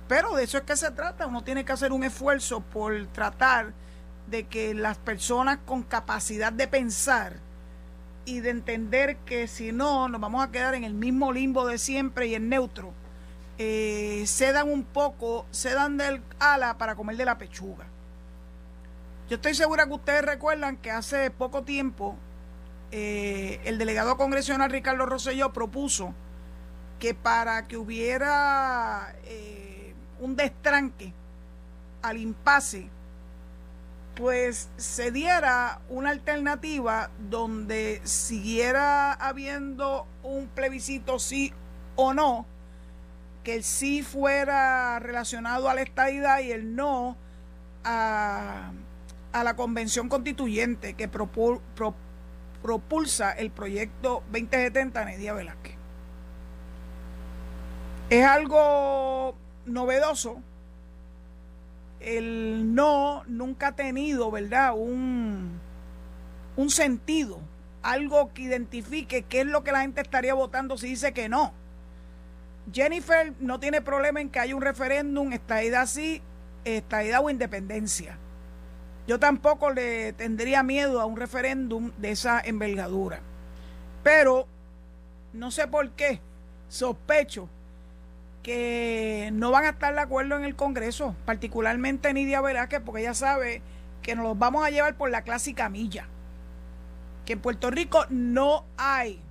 [0.08, 1.26] Pero de eso es que se trata.
[1.26, 3.74] Uno tiene que hacer un esfuerzo por tratar
[4.28, 7.40] de que las personas con capacidad de pensar
[8.26, 11.78] y de entender que si no, nos vamos a quedar en el mismo limbo de
[11.78, 12.94] siempre y en neutro
[13.58, 17.86] eh, se dan un poco, se dan del ala para comer de la pechuga.
[19.30, 22.18] Yo estoy segura que ustedes recuerdan que hace poco tiempo
[22.96, 26.14] eh, el delegado congresional Ricardo Rosselló propuso
[27.00, 31.12] que para que hubiera eh, un destranque
[32.04, 32.88] al impasse,
[34.14, 41.52] pues se diera una alternativa donde siguiera habiendo un plebiscito sí
[41.96, 42.46] o no,
[43.44, 47.18] que el sí fuera relacionado a la estadidad y el no
[47.84, 48.72] a,
[49.34, 51.10] la convención constituyente que
[52.64, 55.76] propulsa el proyecto 2070 Nedia Velázquez.
[58.10, 60.42] Es algo novedoso.
[62.00, 64.74] El no nunca ha tenido, ¿verdad?
[64.76, 65.60] Un,
[66.56, 67.40] un sentido,
[67.84, 71.54] algo que identifique qué es lo que la gente estaría votando si dice que no
[72.72, 76.22] Jennifer no tiene problema en que haya un referéndum, estadidad sí,
[76.64, 78.18] estadidad o independencia.
[79.08, 83.20] Yo tampoco le tendría miedo a un referéndum de esa envergadura.
[84.02, 84.48] Pero
[85.34, 86.20] no sé por qué,
[86.70, 87.50] sospecho
[88.44, 93.14] que no van a estar de acuerdo en el Congreso, particularmente Nidia Velázquez, porque ella
[93.14, 93.62] sabe
[94.02, 96.08] que nos los vamos a llevar por la clásica milla.
[97.26, 99.22] Que en Puerto Rico no hay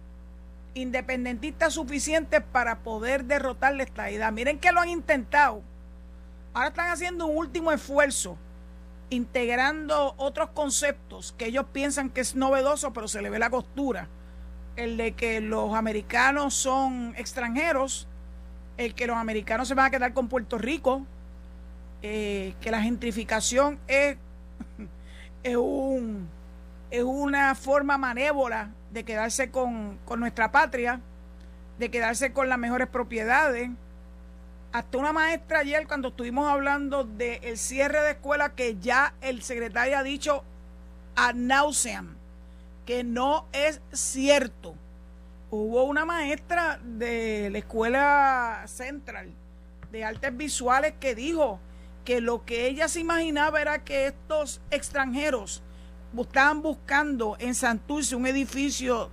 [0.75, 4.33] independentistas suficientes para poder derrotar la estadidad.
[4.33, 5.63] Miren que lo han intentado.
[6.55, 8.39] Ahora están haciendo un último esfuerzo,
[9.13, 14.09] integrando otros conceptos que ellos piensan que es novedoso, pero se le ve la costura.
[14.77, 18.09] El de que los americanos son extranjeros,
[18.79, 21.07] el que los americanos se van a quedar con Puerto Rico,
[22.03, 24.17] eh, que la gentrificación es,
[25.43, 26.29] es, un,
[26.91, 31.01] es una forma manévola de quedarse con, nuestra patria,
[31.79, 33.71] de quedarse con las mejores propiedades.
[34.73, 39.99] Hasta una maestra ayer cuando estuvimos hablando del cierre de escuela que ya el secretario
[39.99, 40.45] ha dicho
[41.15, 42.17] a nauseam
[42.87, 44.75] que no es cierto.
[45.51, 49.31] Hubo una maestra de la escuela central
[49.91, 51.61] de artes visuales que dijo
[52.07, 55.63] que lo que ella se imaginaba era que estos extranjeros
[56.19, 59.11] estaban buscando en Santurce un edificio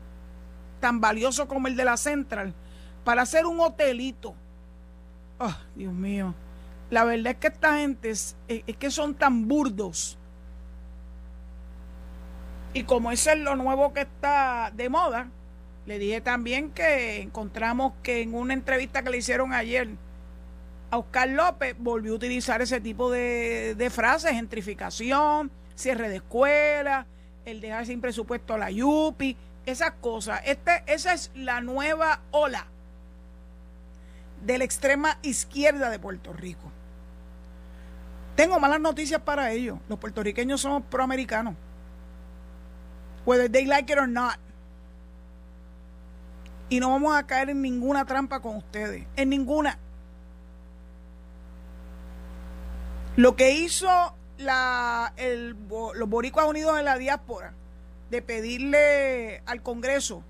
[0.79, 2.53] tan valioso como el de la Central
[3.03, 4.35] para hacer un hotelito.
[5.39, 6.35] Oh, Dios mío.
[6.89, 8.35] La verdad es que esta gente es,
[8.77, 10.17] que son tan burdos.
[12.73, 15.27] Y como eso es lo nuevo que está de moda,
[15.85, 19.87] le dije también que encontramos que en una entrevista que le hicieron ayer
[20.91, 27.07] a Oscar López volvió a utilizar ese tipo de, frases, gentrificación, cierre de escuela,
[27.45, 30.41] el dejar sin presupuesto a la YUPI, esas cosas.
[30.45, 32.67] Este, esa es la nueva ola
[34.41, 36.71] de la extrema izquierda de Puerto Rico.
[38.35, 39.79] Tengo malas noticias para ellos.
[39.89, 41.55] Los puertorriqueños somos proamericanos.
[43.25, 44.37] Whether they like it or not.
[46.69, 49.05] Y no vamos a caer en ninguna trampa con ustedes.
[49.15, 49.77] En ninguna.
[53.17, 53.89] Lo que hizo
[55.17, 55.57] el,
[55.95, 57.53] los boricuas unidos en la diáspora
[58.09, 60.23] de pedirle al Congreso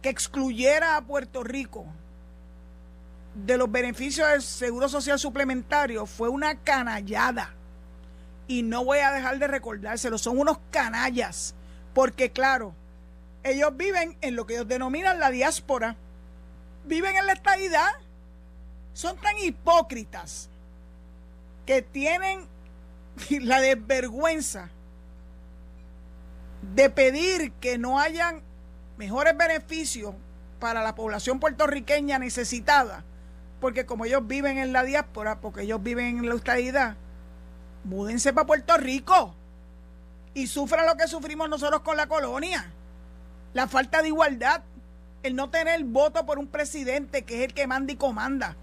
[0.00, 1.86] que excluyera a Puerto Rico
[3.34, 7.54] de los beneficios del Seguro Social Suplementario fue una canallada.
[8.46, 11.54] Y no voy a dejar de recordárselo, son unos canallas,
[11.94, 12.74] porque claro,
[13.42, 15.96] ellos viven en lo que ellos denominan la diáspora,
[16.84, 17.90] viven en la estadidad,
[18.92, 20.50] son tan hipócritas
[21.64, 22.46] que tienen
[23.40, 24.70] la desvergüenza
[26.74, 28.42] de pedir que no hayan
[28.96, 30.14] mejores beneficios
[30.60, 33.04] para la población puertorriqueña necesitada,
[33.62, 36.96] porque como ellos viven en la diáspora, porque ellos viven en la estadidad,
[37.84, 39.36] múdense para Puerto Rico.
[40.34, 42.72] y sufra lo que sufrimos nosotros con la colonia.
[43.52, 44.62] La falta de igualdad,
[45.22, 48.56] el no tener voto por un presidente que es el que manda y comanda,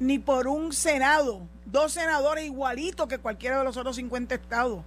[0.00, 4.84] ni por un senado, dos senadores igualitos que cualquiera de los otros 50 estados,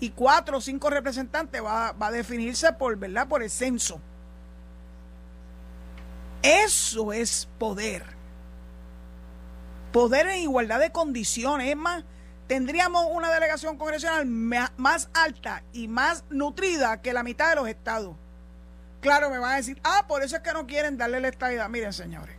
[0.00, 3.28] y cuatro o cinco representantes va, va a definirse por, ¿verdad?
[3.28, 4.00] por el censo.
[6.42, 8.19] Eso es poder.
[9.92, 11.68] Poder en igualdad de condiciones.
[11.68, 12.04] Es más,
[12.46, 18.16] tendríamos una delegación congresional más alta y más nutrida que la mitad de los estados.
[19.00, 21.68] Claro, me van a decir, ah, por eso es que no quieren darle la estabilidad.
[21.68, 22.36] Miren, señores,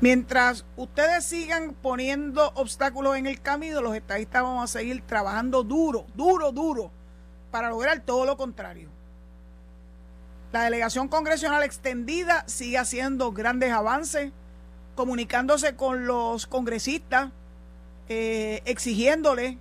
[0.00, 6.06] mientras ustedes sigan poniendo obstáculos en el camino, los estadistas vamos a seguir trabajando duro,
[6.14, 6.90] duro, duro,
[7.50, 8.90] para lograr todo lo contrario.
[10.52, 14.30] La delegación congresional extendida sigue haciendo grandes avances,
[14.94, 17.30] comunicándose con los congresistas
[18.08, 19.58] eh, exigiéndole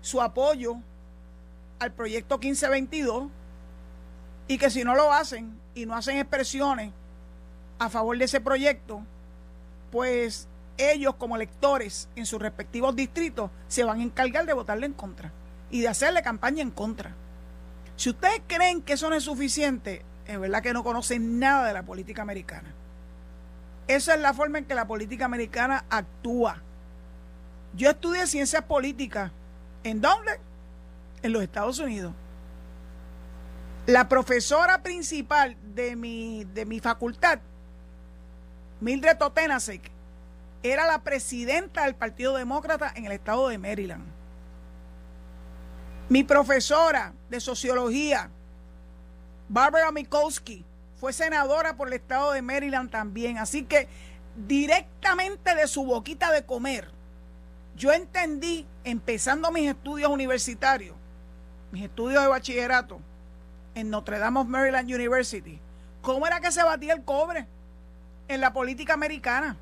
[0.00, 0.76] su apoyo
[1.78, 3.28] al proyecto 1522
[4.48, 6.92] y que si no lo hacen y no hacen expresiones
[7.78, 9.02] a favor de ese proyecto,
[9.90, 14.92] pues ellos como electores en sus respectivos distritos se van a encargar de votarle en
[14.92, 15.32] contra
[15.70, 17.14] y de hacerle campaña en contra.
[17.96, 21.72] Si ustedes creen que eso no es suficiente, es verdad que no conocen nada de
[21.72, 22.74] la política americana.
[23.88, 26.62] Esa es la forma en que la política americana actúa.
[27.74, 29.30] Yo estudié ciencias políticas.
[29.84, 30.40] ¿En dónde?
[31.22, 32.12] En los Estados Unidos.
[33.86, 37.38] La profesora principal de mi, de mi facultad,
[38.80, 39.90] Mildred Totenasek,
[40.62, 44.04] era la presidenta del Partido Demócrata en el estado de Maryland.
[46.08, 48.30] Mi profesora de sociología,
[49.48, 50.64] Barbara Mikulski,
[50.98, 53.38] fue senadora por el estado de Maryland también.
[53.38, 53.88] Así que
[54.46, 56.88] directamente de su boquita de comer,
[57.76, 60.96] yo entendí, empezando mis estudios universitarios,
[61.70, 63.00] mis estudios de bachillerato
[63.74, 65.60] en Notre Dame of Maryland University,
[66.00, 67.46] cómo era que se batía el cobre
[68.28, 69.56] en la política americana.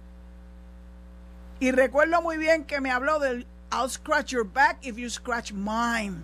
[1.58, 5.52] Y recuerdo muy bien que me habló del I'll scratch your back if you scratch
[5.52, 6.22] mine.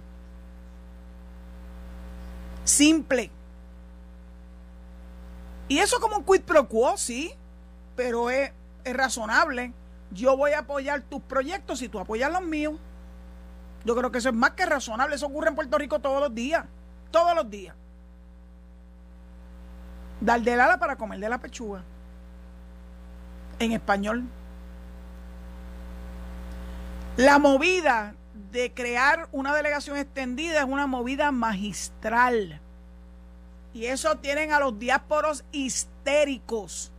[2.65, 3.31] Simple.
[5.71, 7.33] Y eso como un quid pro quo, sí,
[7.97, 8.53] pero es,
[8.85, 9.73] es razonable
[10.13, 12.75] yo voy a apoyar tus proyectos y tú apoyas los míos.
[13.85, 15.15] Yo creo que eso es más que razonable.
[15.15, 16.65] Eso ocurre en Puerto Rico todos los días.
[17.11, 17.75] Todos los días.
[20.21, 21.83] Dar del ala para comer de la pechuga.
[23.59, 24.25] En español.
[27.17, 28.15] La movida
[28.53, 32.61] de crear una delegación extendida es una movida magistral.
[33.73, 36.93] Y eso tienen a los diásporos histéricos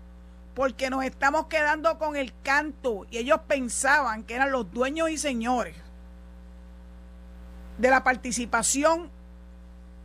[0.55, 5.17] porque nos estamos quedando con el canto y ellos pensaban que eran los dueños y
[5.17, 5.75] señores
[7.77, 9.09] de la participación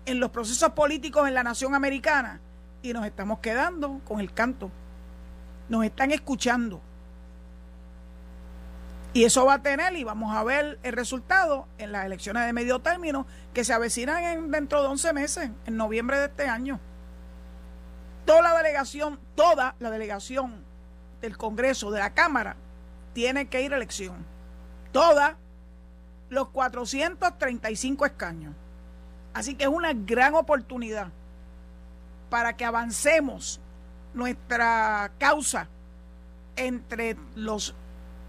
[0.06, 2.40] en los procesos políticos en la nación americana
[2.82, 4.70] y nos estamos quedando con el canto.
[5.68, 6.80] Nos están escuchando.
[9.16, 12.52] Y eso va a tener, y vamos a ver el resultado en las elecciones de
[12.52, 16.78] medio término que se avecinan en, dentro de 11 meses, en noviembre de este año
[18.26, 20.62] toda la delegación, toda la delegación
[21.22, 22.56] del Congreso, de la Cámara,
[23.14, 24.26] tiene que ir a elección.
[24.92, 25.38] Toda
[26.28, 28.54] los 435 escaños.
[29.32, 31.08] Así que es una gran oportunidad
[32.28, 33.60] para que avancemos
[34.12, 35.68] nuestra causa
[36.56, 37.74] entre los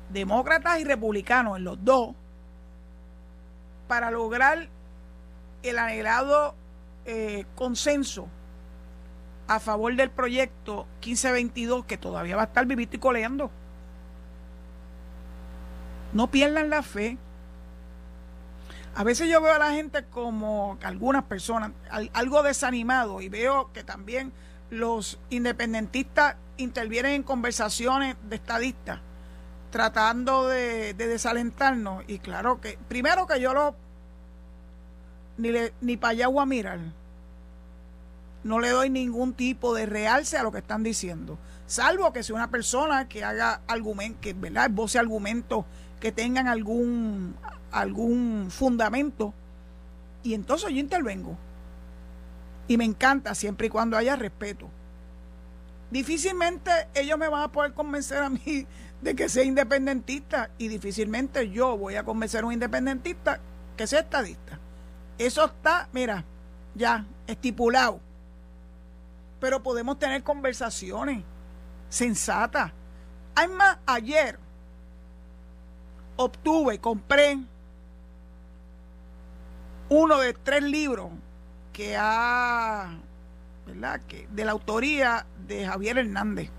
[0.10, 2.16] demócratas y republicanos, en los dos,
[3.88, 4.70] para lograr
[5.64, 6.56] el anhelado
[7.06, 8.28] eh, consenso
[9.48, 13.50] a favor del proyecto 1522 que todavía va a estar vivito y coleando.
[16.14, 17.18] No pierdan la fe.
[18.96, 21.72] A veces yo veo a la gente como algunas personas
[22.14, 24.34] algo desanimado y veo que también
[24.70, 29.00] los independentistas intervienen en conversaciones de estadistas
[29.78, 33.76] tratando de, desalentarnos y claro que primero que yo lo
[35.38, 35.52] ni,
[35.82, 36.80] ni para allá voy a mirar
[38.44, 41.38] no le doy ningún tipo de realce a lo que están diciendo.
[41.68, 44.72] Salvo que sea una persona que haga argumento, que ¿verdad?
[44.98, 45.66] argumentos
[46.00, 47.36] que tengan algún,
[47.72, 49.36] algún fundamento.
[50.24, 51.38] Y entonces yo intervengo.
[52.68, 54.70] Y me encanta siempre y cuando haya respeto.
[55.92, 58.66] Difícilmente ellos me van a poder convencer a mí
[59.02, 63.40] de que sea independentista y difícilmente yo voy a convencer a un independentista
[63.76, 64.60] que sea estadista.
[65.18, 66.26] Eso está, mira,
[66.76, 68.00] ya estipulado
[69.40, 71.24] pero podemos tener conversaciones
[71.90, 72.72] sensatas.
[73.36, 74.40] Además, ayer
[76.16, 77.38] obtuve, compré
[79.90, 81.12] uno de tres libros
[81.72, 82.98] que ha,
[83.66, 84.02] ¿verdad?
[84.08, 86.50] Que, de la autoría de Javier Hernández,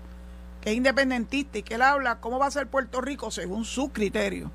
[0.61, 3.89] que es independentista y que él habla cómo va a ser Puerto Rico según su
[3.89, 4.51] criterio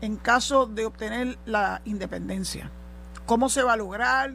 [0.00, 2.70] en caso de obtener la independencia.
[3.26, 4.34] ¿Cómo se va a lograr?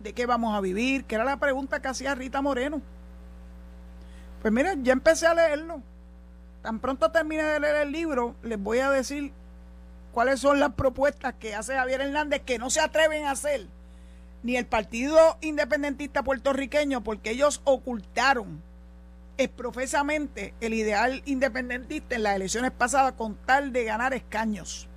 [0.00, 1.04] ¿De qué vamos a vivir?
[1.04, 2.82] Que era la pregunta que hacía Rita Moreno.
[4.42, 5.80] Pues miren, ya empecé a leerlo.
[6.62, 9.32] Tan pronto termine de leer el libro, les voy a decir
[10.12, 13.66] cuáles son las propuestas que hace Javier Hernández que no se atreven a hacer
[14.42, 18.62] ni el Partido Independentista Puertorriqueño porque ellos ocultaron
[19.56, 24.88] profesamente el ideal independentista en las elecciones pasadas con tal de ganar escaños.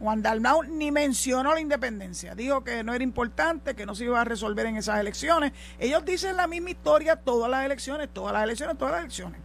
[0.00, 4.20] Juan Dalmau ni mencionó la independencia, dijo que no era importante, que no se iba
[4.20, 5.52] a resolver en esas elecciones.
[5.78, 9.40] Ellos dicen la misma historia todas las elecciones, todas las elecciones, todas las elecciones.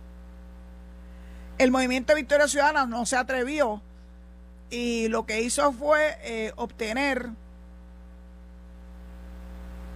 [1.58, 3.82] El movimiento Victoria Ciudadana no se atrevió
[4.70, 7.30] y lo que hizo fue eh, obtener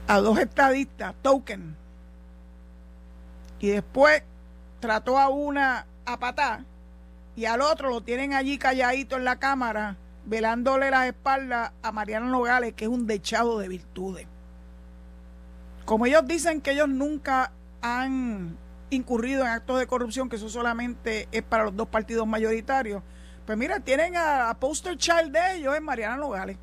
[0.07, 1.75] a dos estadistas, token,
[3.59, 4.23] y después
[4.79, 6.61] trató a una a patar
[7.35, 12.27] y al otro lo tienen allí calladito en la cámara velándole las espaldas a Mariana
[12.27, 14.27] Nogales, que es un dechado de virtudes.
[15.85, 17.51] Como ellos dicen que ellos nunca
[17.81, 18.57] han
[18.89, 23.01] incurrido en actos de corrupción, que eso solamente es para los dos partidos mayoritarios,
[23.45, 26.57] pues mira, tienen a, poster child de ellos en Mariana Nogales,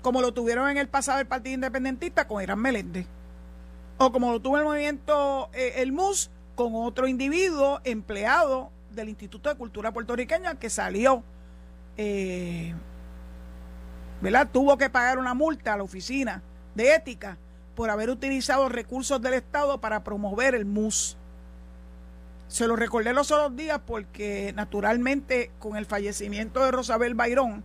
[0.00, 3.06] como lo tuvieron en el pasado el Partido Independentista con Irán Meléndez
[3.98, 9.48] o como lo tuvo el movimiento eh, el MUS con otro individuo empleado del Instituto
[9.48, 11.22] de Cultura Puertorriqueña que salió,
[11.96, 12.74] eh,
[14.20, 14.48] ¿verdad?
[14.52, 16.42] Tuvo que pagar una multa a la oficina
[16.74, 17.38] de ética
[17.74, 21.16] por haber utilizado recursos del Estado para promover el MUS.
[22.48, 27.64] Se lo recordé los otros días porque naturalmente con el fallecimiento de Rosabel Bayrón,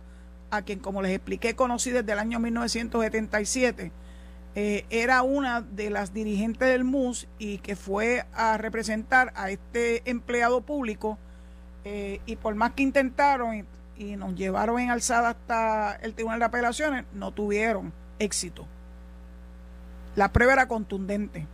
[0.50, 3.92] a quien como les expliqué conocí desde el año 1977,
[4.60, 10.02] eh, era una de las dirigentes del MUS y que fue a representar a este
[10.10, 11.16] empleado público
[11.84, 13.64] eh, y por más que intentaron
[13.96, 18.66] y, nos llevaron en alzada hasta el Tribunal de Apelaciones, no tuvieron éxito.
[20.16, 21.46] La prueba era contundente.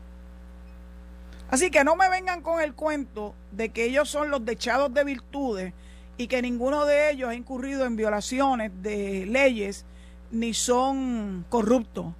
[1.50, 5.04] Así que no me vengan con el cuento de que ellos son los dechados de
[5.04, 5.74] virtudes
[6.16, 9.84] y que ninguno de ellos ha incurrido en violaciones de leyes
[10.30, 12.14] ni son corruptos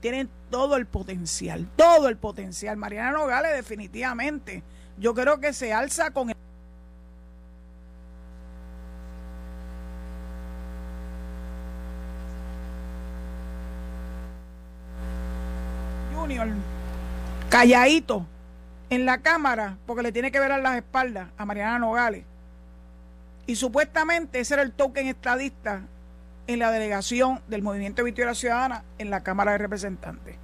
[0.00, 2.76] tienen todo el potencial, todo el potencial.
[2.76, 4.62] Mariana Nogales definitivamente,
[4.98, 6.36] yo creo que se alza con el...
[16.14, 16.48] Junior,
[17.48, 18.26] calladito
[18.90, 22.24] en la cámara, porque le tiene que ver a las espaldas a Mariana Nogales.
[23.46, 25.82] Y supuestamente ese era el token estadista
[26.48, 30.34] en la delegación del Movimiento Victoria Ciudadana en la Cámara de Representantes.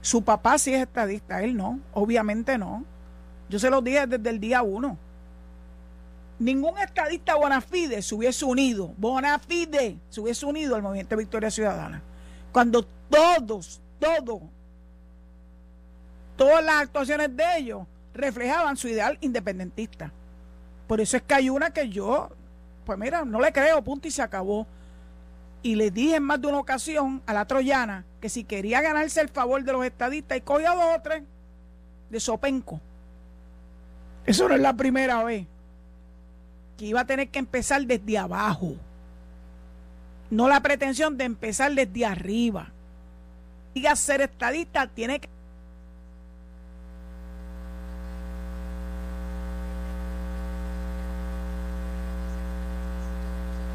[0.00, 2.84] Su papá sí es estadista, él no, obviamente no.
[3.48, 4.96] Yo se lo dije desde el día uno.
[6.38, 12.00] Ningún estadista Bonafide se hubiese unido, Bonafide se hubiese unido al Movimiento Victoria Ciudadana.
[12.52, 14.40] Cuando todos, todos,
[16.36, 20.12] todas las actuaciones de ellos reflejaban su ideal independentista.
[20.86, 22.28] Por eso es que hay una que yo,
[22.86, 24.68] pues mira, no le creo, punto y se acabó
[25.64, 29.22] y le dije en más de una ocasión a la troyana que si quería ganarse
[29.22, 31.22] el favor de los estadistas y cogía dos o tres
[32.10, 32.82] de Sopenco.
[34.26, 35.46] Eso no es la primera vez.
[36.76, 38.74] Que iba a tener que empezar desde abajo.
[40.28, 42.70] No la pretensión de empezar desde arriba.
[43.72, 45.30] Y a ser estadista tiene que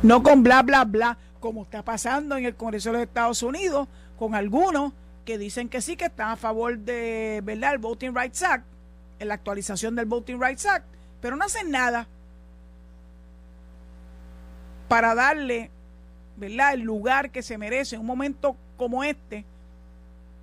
[0.04, 3.88] no con bla bla bla como está pasando en el Congreso de los Estados Unidos,
[4.18, 4.94] con algunos
[5.26, 8.66] que dicen que sí, que están a favor de, ¿verdad?, el Voting Rights Act,
[9.20, 10.86] en la actualización del Voting Rights Act,
[11.22, 12.08] pero no hacen nada
[14.88, 15.70] para darle,
[16.38, 19.46] ¿verdad?, el lugar que se merece en un momento como este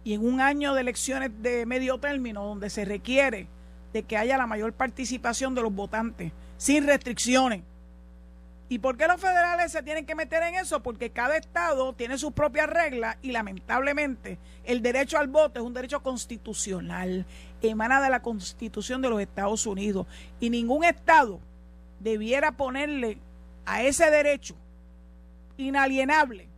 [0.04, 3.48] y en un año de elecciones de medio término donde se requiere
[3.92, 7.62] de que haya la mayor participación de los votantes, sin restricciones
[8.68, 10.82] ¿Y por qué los federales se tienen que meter en eso?
[10.82, 15.72] Porque cada estado tiene sus propias reglas y lamentablemente el derecho al voto es un
[15.72, 17.26] derecho constitucional,
[17.62, 20.08] emana de la constitución de los Estados Unidos
[20.40, 21.38] y ningún estado
[22.00, 23.18] debiera ponerle
[23.66, 24.56] a ese derecho
[25.56, 26.48] inalienable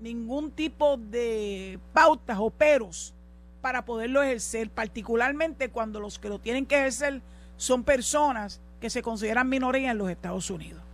[0.00, 3.12] ningún tipo de pautas o peros
[3.60, 7.20] para poderlo ejercer, particularmente cuando los que lo tienen que ejercer
[7.56, 10.87] son personas que se consideran minoría en los Estados Unidos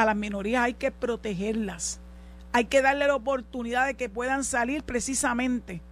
[0.00, 2.00] a las minorías hay que protegerlas,
[2.52, 5.82] Hay que darle la oportunidad de que puedan salir precisamente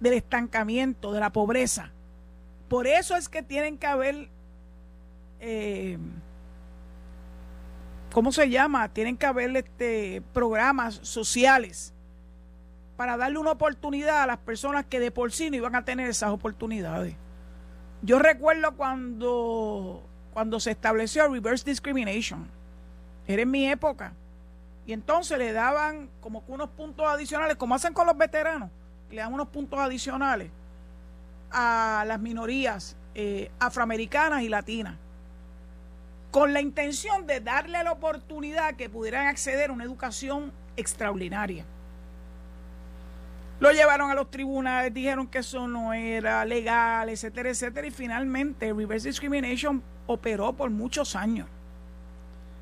[0.00, 1.92] del estancamiento, de la pobreza.
[2.68, 4.28] Por eso es que tienen que haber,
[5.38, 5.98] eh,
[8.12, 8.88] ¿cómo se llama?
[8.88, 11.92] Tienen que haber este, programas sociales
[12.96, 16.08] para darle una oportunidad a las personas que de por sí no iban a tener
[16.08, 17.14] esas oportunidades.
[18.02, 22.48] Yo recuerdo cuando, cuando se estableció reverse discrimination,
[23.26, 24.12] era en mi época,
[24.86, 28.70] y entonces le daban como que unos puntos adicionales, como hacen con los veteranos,
[29.10, 30.50] le dan unos puntos adicionales
[31.50, 34.96] a las minorías eh, afroamericanas y latinas,
[36.30, 41.64] con la intención de darle la oportunidad que pudieran acceder a una educación extraordinaria.
[43.60, 48.72] Lo llevaron a los tribunales, dijeron que eso no era legal, etcétera, etcétera, y finalmente
[48.72, 51.46] reverse discrimination operó por muchos años.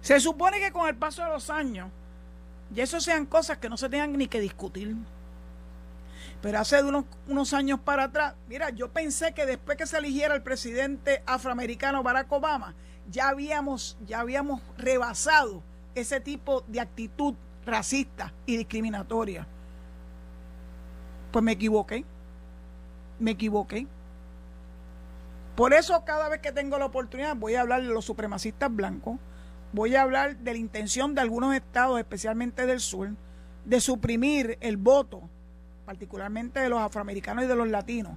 [0.03, 1.88] Se supone que con el paso de los años,
[2.74, 4.94] y eso sean cosas que no se tengan ni que discutir.
[6.40, 10.34] Pero hace unos, unos años para atrás, mira, yo pensé que después que se eligiera
[10.34, 12.74] el presidente afroamericano Barack Obama,
[13.09, 15.62] ya habíamos, ya habíamos rebasado
[15.94, 17.34] ese tipo de actitud
[17.64, 19.46] racista y discriminatoria.
[21.30, 22.05] Pues me equivoqué.
[23.20, 23.86] Me equivoqué.
[25.55, 29.18] Por eso cada vez que tengo la oportunidad voy a hablar de los supremacistas blancos,
[29.73, 33.11] voy a hablar de la intención de algunos estados, especialmente del sur,
[33.64, 35.23] de suprimir el voto,
[35.87, 38.16] particularmente de los afroamericanos y de los latinos.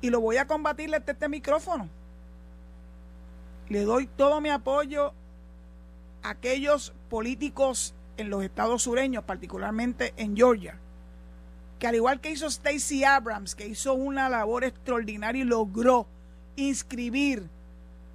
[0.00, 1.88] Y lo voy a combatir desde este micrófono.
[3.68, 5.14] Le doy todo mi apoyo
[6.22, 10.78] a aquellos políticos en los estados sureños, particularmente en Georgia,
[11.78, 16.06] que al igual que hizo Stacey Abrams, que hizo una labor extraordinaria y logró
[16.56, 17.48] inscribir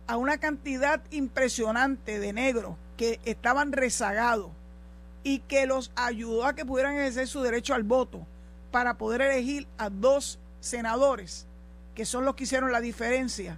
[0.07, 4.51] a una cantidad impresionante de negros que estaban rezagados
[5.23, 8.25] y que los ayudó a que pudieran ejercer su derecho al voto
[8.71, 11.45] para poder elegir a dos senadores,
[11.95, 13.57] que son los que hicieron la diferencia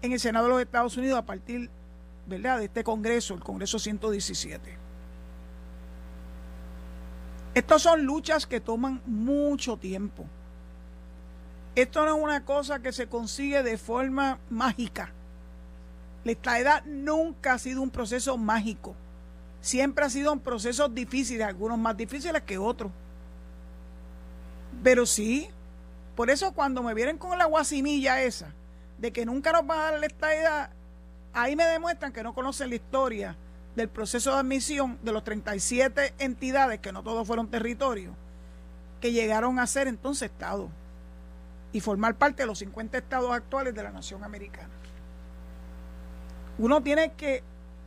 [0.00, 1.70] en el Senado de los Estados Unidos a partir
[2.26, 2.58] ¿verdad?
[2.58, 4.78] de este Congreso, el Congreso 117.
[7.54, 10.24] Estas son luchas que toman mucho tiempo.
[11.74, 15.12] Esto no es una cosa que se consigue de forma mágica.
[16.24, 18.94] La estadidad nunca ha sido un proceso mágico.
[19.60, 22.90] Siempre ha sido un proceso difícil, algunos más difíciles que otros.
[24.82, 25.48] Pero sí,
[26.16, 28.52] por eso cuando me vienen con la guasimilla esa,
[28.98, 30.70] de que nunca nos van a dar la estadidad,
[31.32, 33.36] ahí me demuestran que no conocen la historia
[33.74, 38.14] del proceso de admisión de los 37 entidades, que no todos fueron territorios,
[39.00, 40.70] que llegaron a ser entonces estados
[41.72, 44.68] y formar parte de los 50 estados actuales de la nación americana.
[46.58, 47.42] Uno tiene que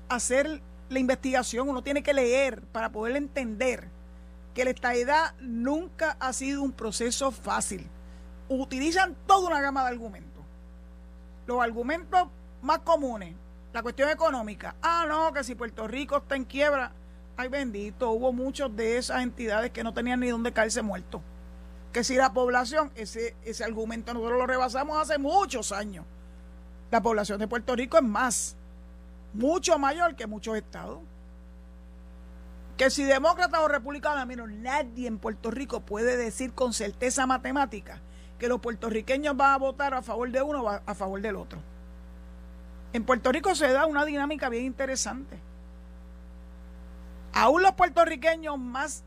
[0.09, 3.87] hacer la investigación, uno tiene que leer para poder entender
[4.53, 7.87] que la estadidad nunca ha sido un proceso fácil.
[8.47, 10.43] Utilizan toda una gama de argumentos.
[11.45, 12.27] Los argumentos
[12.61, 13.35] más comunes,
[13.73, 14.75] la cuestión económica.
[14.81, 16.91] Ah, no, que si Puerto Rico está en quiebra,
[17.37, 21.21] ay bendito, hubo muchos de esas entidades que no tenían ni dónde caerse muertos.
[21.91, 26.05] Que si la población, ese, ese argumento nosotros lo rebasamos hace muchos años.
[26.91, 28.55] La población de Puerto Rico es más,
[29.33, 30.99] mucho mayor que muchos estados.
[32.77, 38.01] Que si demócrata o republicano, mira, nadie en Puerto Rico puede decir con certeza matemática
[38.37, 41.59] que los puertorriqueños van a votar a favor de uno o a favor del otro.
[42.91, 45.39] En Puerto Rico se da una dinámica bien interesante.
[47.33, 49.03] Aún los puertorriqueños más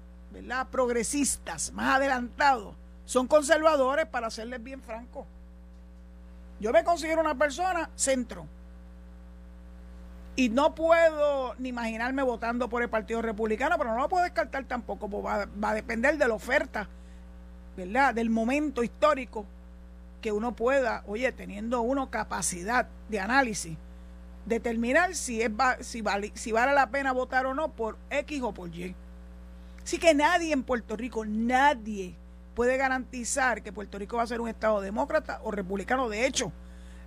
[0.70, 2.74] progresistas, más adelantados,
[3.06, 5.26] son conservadores, para serles bien franco.
[6.60, 8.46] Yo me considero una persona centro.
[10.36, 14.64] Y no puedo ni imaginarme votando por el Partido Republicano, pero no lo puedo descartar
[14.64, 16.88] tampoco, porque va, va a depender de la oferta,
[17.76, 18.14] ¿verdad?
[18.14, 19.44] Del momento histórico
[20.20, 23.76] que uno pueda, oye, teniendo uno capacidad de análisis,
[24.46, 25.50] determinar si, es,
[25.80, 28.94] si, vale, si vale la pena votar o no por X o por Y.
[29.84, 32.14] Así que nadie en Puerto Rico, nadie
[32.58, 36.08] puede garantizar que Puerto Rico va a ser un Estado demócrata o republicano.
[36.08, 36.50] De hecho,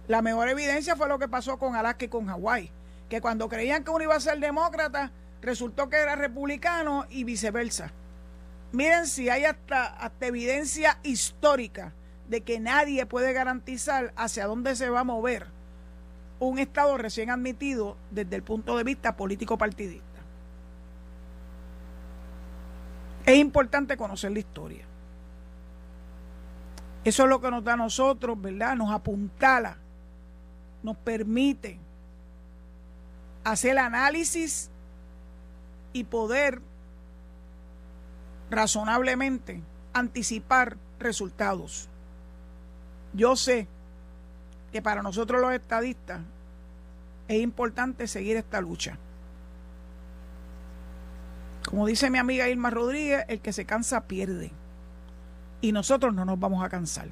[0.07, 2.71] la mejor evidencia fue lo que pasó con Alaska y con Hawái,
[3.09, 7.91] que cuando creían que uno iba a ser demócrata, resultó que era republicano y viceversa.
[8.71, 11.91] Miren si hay hasta, hasta evidencia histórica
[12.29, 15.47] de que nadie puede garantizar hacia dónde se va a mover
[16.39, 20.21] un Estado recién admitido desde el punto de vista político partidista.
[23.25, 24.90] Es importante conocer la historia.
[27.03, 28.75] Eso es lo que nos da a nosotros, ¿verdad?
[28.75, 29.77] Nos apuntala,
[30.83, 31.79] nos permite
[33.43, 34.69] hacer análisis
[35.93, 36.61] y poder
[38.51, 39.61] razonablemente
[39.93, 41.89] anticipar resultados.
[43.13, 43.67] Yo sé
[44.71, 46.21] que para nosotros los estadistas
[47.27, 48.97] es importante seguir esta lucha.
[51.65, 54.51] Como dice mi amiga Irma Rodríguez, el que se cansa pierde.
[55.61, 57.07] Y nosotros no nos vamos a cansar.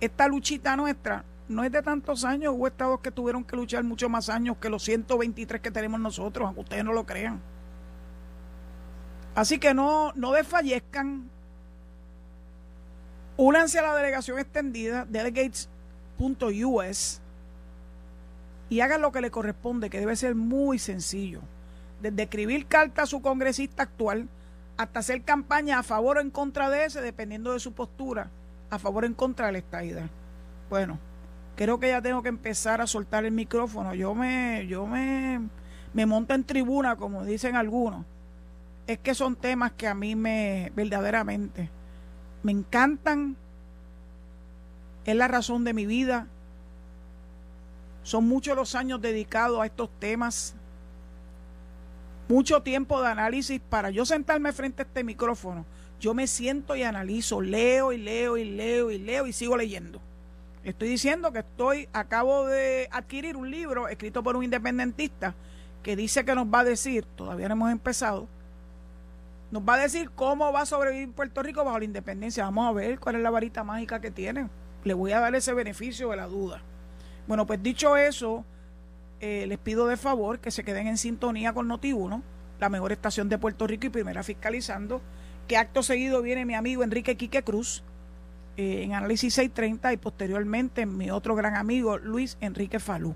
[0.00, 2.54] Esta luchita nuestra no es de tantos años.
[2.54, 6.46] Hubo estados que tuvieron que luchar mucho más años que los 123 que tenemos nosotros,
[6.46, 7.40] aunque ustedes no lo crean.
[9.34, 11.30] Así que no, no desfallezcan.
[13.36, 17.20] Únanse a la delegación extendida, delegates.us,
[18.68, 21.40] y hagan lo que le corresponde, que debe ser muy sencillo.
[22.00, 24.28] Desde escribir carta a su congresista actual
[24.76, 28.30] hasta hacer campaña a favor o en contra de ese, dependiendo de su postura,
[28.70, 30.08] a favor o en contra de la estaida.
[30.70, 30.98] Bueno,
[31.56, 33.94] creo que ya tengo que empezar a soltar el micrófono.
[33.94, 35.40] Yo me, yo me,
[35.92, 38.04] me monto en tribuna, como dicen algunos.
[38.86, 41.70] Es que son temas que a mí me verdaderamente
[42.44, 43.36] me encantan.
[45.04, 46.28] Es la razón de mi vida.
[48.04, 50.54] Son muchos los años dedicados a estos temas.
[52.28, 55.66] Mucho tiempo de análisis para yo sentarme frente a este micrófono.
[56.00, 60.00] Yo me siento y analizo, leo y leo y leo y leo y sigo leyendo.
[60.64, 65.34] Estoy diciendo que estoy, acabo de adquirir un libro escrito por un independentista
[65.82, 68.26] que dice que nos va a decir, todavía no hemos empezado,
[69.50, 72.44] nos va a decir cómo va a sobrevivir Puerto Rico bajo la independencia.
[72.44, 74.48] Vamos a ver cuál es la varita mágica que tiene.
[74.82, 76.62] Le voy a dar ese beneficio de la duda.
[77.26, 78.44] Bueno, pues dicho eso,
[79.26, 82.20] eh, les pido de favor que se queden en sintonía con Noti1,
[82.60, 85.00] la mejor estación de Puerto Rico y primera fiscalizando,
[85.48, 87.82] que acto seguido viene mi amigo Enrique Quique Cruz
[88.58, 93.14] eh, en Análisis 630 y posteriormente mi otro gran amigo Luis Enrique Falú.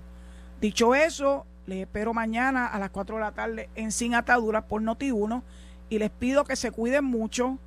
[0.59, 4.81] Dicho eso, les espero mañana a las 4 de la tarde en Sin Ataduras por
[4.81, 5.43] Noti1
[5.89, 7.59] y les pido que se cuiden mucho,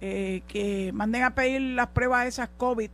[0.00, 2.88] eh, que manden a pedir las pruebas esas COVID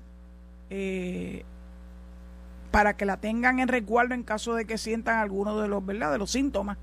[2.71, 6.13] para que la tengan en resguardo en caso de que sientan alguno de los, ¿verdad?
[6.13, 6.79] de los síntomas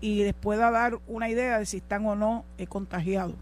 [0.00, 3.34] y les pueda dar una idea de si están o no contagiados.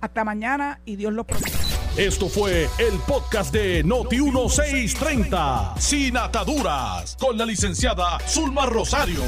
[0.00, 1.58] Hasta mañana y Dios los proteja.
[1.96, 9.20] Esto fue el podcast de Noti1630, sin ataduras, con la licenciada Zulma Rosario.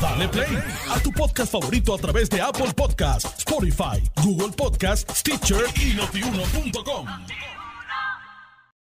[0.00, 0.58] Dale play
[0.90, 7.06] a tu podcast favorito a través de Apple Podcasts, Spotify, Google Podcasts, Stitcher y notiuno.com.